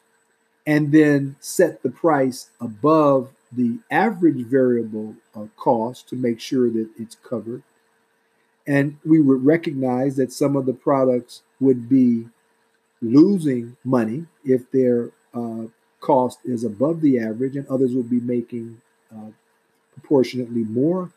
and 0.66 0.92
then 0.92 1.36
set 1.40 1.82
the 1.82 1.90
price 1.90 2.50
above 2.60 3.30
the 3.52 3.80
average 3.90 4.46
variable 4.46 5.16
uh, 5.36 5.46
cost 5.56 6.08
to 6.10 6.16
make 6.16 6.40
sure 6.40 6.70
that 6.70 6.90
it's 7.00 7.16
covered. 7.16 7.64
And 8.68 8.98
we 9.04 9.20
would 9.20 9.44
recognize 9.44 10.16
that 10.18 10.32
some 10.32 10.56
of 10.56 10.66
the 10.66 10.74
products 10.74 11.42
would 11.60 11.90
be 11.90 12.28
losing 13.02 13.78
money 13.84 14.26
if 14.44 14.70
their 14.72 15.10
uh, 15.34 15.64
cost 16.02 16.40
is 16.46 16.64
above 16.64 17.02
the 17.02 17.18
average, 17.18 17.56
and 17.56 17.68
others 17.68 17.94
will 17.96 18.04
be 18.04 18.20
making 18.20 18.82
uh, 19.12 19.32
proportionately 19.94 20.64
more 20.64 21.12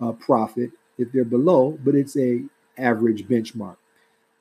uh, 0.00 0.12
profit 0.12 0.70
if 0.98 1.12
they're 1.12 1.24
below, 1.24 1.78
but 1.84 1.94
it's 1.94 2.16
a 2.16 2.42
average 2.78 3.26
benchmark. 3.26 3.76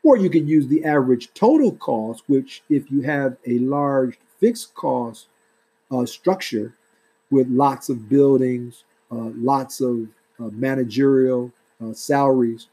Or 0.04 0.18
you 0.18 0.30
can 0.30 0.48
use 0.48 0.68
the 0.68 0.86
average 0.86 1.34
total 1.34 1.72
cost, 1.74 2.24
which 2.28 2.62
if 2.70 2.92
you 2.92 3.02
have 3.02 3.38
a 3.48 3.60
large 3.60 4.20
fixed 4.40 4.76
cost 4.76 5.28
uh, 5.92 6.06
structure, 6.06 6.76
with 7.32 7.48
lots 7.50 7.90
of 7.90 8.10
buildings, 8.10 8.84
uh, 9.12 9.32
lots 9.36 9.82
of 9.82 10.08
uh, 10.40 10.50
managerial 10.52 11.52
uh, 11.84 11.94
salaries, 11.94 12.68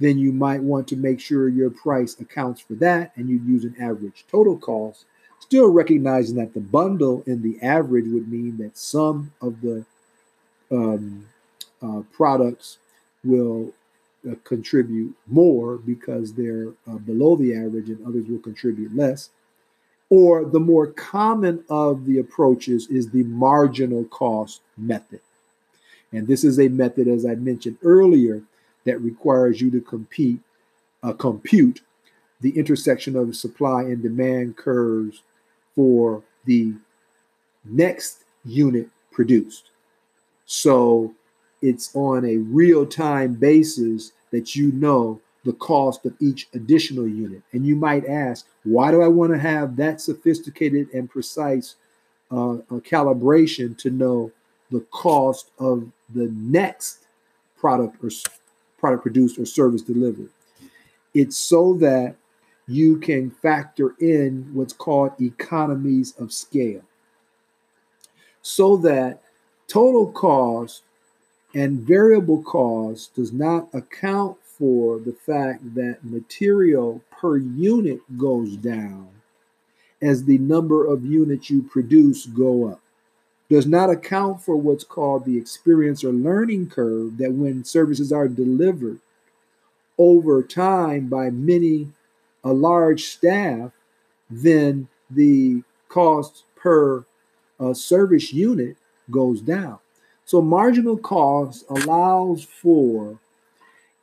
then 0.00 0.18
you 0.18 0.32
might 0.32 0.62
want 0.62 0.86
to 0.88 0.96
make 0.96 1.20
sure 1.20 1.48
your 1.48 1.70
price 1.70 2.18
accounts 2.20 2.60
for 2.60 2.74
that 2.74 3.12
and 3.16 3.28
you 3.28 3.40
use 3.46 3.64
an 3.64 3.74
average 3.80 4.24
total 4.30 4.56
cost, 4.56 5.06
still 5.40 5.68
recognizing 5.68 6.36
that 6.36 6.54
the 6.54 6.60
bundle 6.60 7.22
in 7.26 7.42
the 7.42 7.60
average 7.64 8.06
would 8.08 8.28
mean 8.28 8.56
that 8.58 8.76
some 8.78 9.32
of 9.40 9.60
the 9.60 9.84
um, 10.70 11.26
uh, 11.82 12.00
products 12.12 12.78
will 13.24 13.72
uh, 14.28 14.34
contribute 14.44 15.14
more 15.26 15.76
because 15.76 16.32
they're 16.32 16.68
uh, 16.86 16.98
below 16.98 17.36
the 17.36 17.54
average 17.54 17.88
and 17.88 18.04
others 18.06 18.26
will 18.26 18.38
contribute 18.38 18.94
less. 18.94 19.30
Or 20.10 20.44
the 20.44 20.60
more 20.60 20.86
common 20.86 21.64
of 21.68 22.06
the 22.06 22.18
approaches 22.18 22.88
is 22.88 23.10
the 23.10 23.24
marginal 23.24 24.04
cost 24.04 24.62
method. 24.76 25.20
And 26.12 26.26
this 26.26 26.44
is 26.44 26.58
a 26.58 26.68
method, 26.68 27.06
as 27.06 27.26
I 27.26 27.34
mentioned 27.34 27.78
earlier, 27.82 28.42
that 28.84 29.00
requires 29.00 29.60
you 29.60 29.70
to 29.72 29.80
compete, 29.80 30.40
uh, 31.02 31.12
compute 31.12 31.82
the 32.40 32.56
intersection 32.58 33.16
of 33.16 33.36
supply 33.36 33.82
and 33.82 34.02
demand 34.02 34.56
curves 34.56 35.22
for 35.74 36.22
the 36.44 36.72
next 37.64 38.24
unit 38.44 38.88
produced. 39.10 39.70
So 40.46 41.14
it's 41.62 41.94
on 41.94 42.24
a 42.24 42.38
real 42.38 42.86
time 42.86 43.34
basis 43.34 44.12
that 44.30 44.54
you 44.54 44.72
know 44.72 45.20
the 45.44 45.52
cost 45.54 46.04
of 46.04 46.14
each 46.20 46.48
additional 46.54 47.08
unit. 47.08 47.42
And 47.52 47.64
you 47.64 47.76
might 47.76 48.06
ask, 48.06 48.46
why 48.64 48.90
do 48.90 49.02
I 49.02 49.08
want 49.08 49.32
to 49.32 49.38
have 49.38 49.76
that 49.76 50.00
sophisticated 50.00 50.88
and 50.92 51.08
precise 51.08 51.76
uh, 52.30 52.58
calibration 52.84 53.76
to 53.78 53.90
know 53.90 54.30
the 54.70 54.80
cost 54.90 55.50
of 55.58 55.90
the 56.14 56.28
next 56.34 57.06
product 57.56 57.96
or 58.04 58.10
product 58.78 59.02
produced 59.02 59.38
or 59.38 59.46
service 59.46 59.82
delivered? 59.82 60.28
It's 61.14 61.36
so 61.38 61.74
that 61.74 62.16
you 62.66 62.98
can 62.98 63.30
factor 63.30 63.94
in 63.98 64.50
what's 64.52 64.74
called 64.74 65.12
economies 65.20 66.14
of 66.18 66.32
scale, 66.32 66.82
so 68.42 68.76
that 68.76 69.22
total 69.68 70.12
cost 70.12 70.82
and 71.54 71.80
variable 71.80 72.42
cost 72.42 73.14
does 73.14 73.32
not 73.32 73.68
account 73.72 74.36
for 74.42 74.98
the 74.98 75.12
fact 75.12 75.74
that 75.74 75.98
material 76.02 77.02
per 77.10 77.36
unit 77.36 78.00
goes 78.18 78.56
down 78.56 79.08
as 80.00 80.24
the 80.24 80.38
number 80.38 80.86
of 80.86 81.04
units 81.04 81.50
you 81.50 81.62
produce 81.62 82.26
go 82.26 82.68
up. 82.68 82.80
Does 83.50 83.66
not 83.66 83.88
account 83.88 84.42
for 84.42 84.56
what's 84.56 84.84
called 84.84 85.24
the 85.24 85.38
experience 85.38 86.04
or 86.04 86.12
learning 86.12 86.68
curve 86.68 87.16
that 87.16 87.32
when 87.32 87.64
services 87.64 88.12
are 88.12 88.28
delivered 88.28 89.00
over 89.96 90.42
time 90.42 91.08
by 91.08 91.30
many 91.30 91.88
a 92.44 92.52
large 92.52 93.04
staff 93.04 93.72
then 94.30 94.88
the 95.10 95.62
cost 95.88 96.44
per 96.56 97.04
uh, 97.58 97.74
service 97.74 98.32
unit 98.32 98.76
goes 99.10 99.40
down 99.40 99.78
so 100.28 100.42
marginal 100.42 100.98
cost 100.98 101.64
allows 101.70 102.44
for 102.44 103.18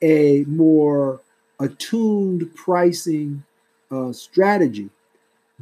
a 0.02 0.44
more 0.48 1.22
attuned 1.60 2.50
pricing 2.56 3.44
uh, 3.92 4.12
strategy 4.12 4.90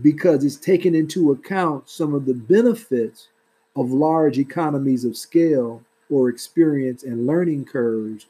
because 0.01 0.45
it's 0.45 0.55
taken 0.55 0.95
into 0.95 1.31
account 1.31 1.89
some 1.89 2.13
of 2.13 2.25
the 2.25 2.33
benefits 2.33 3.27
of 3.75 3.91
large 3.91 4.39
economies 4.39 5.03
of 5.03 5.17
scale 5.17 5.83
or 6.09 6.29
experience 6.29 7.03
and 7.03 7.27
learning 7.27 7.65
curves 7.65 8.27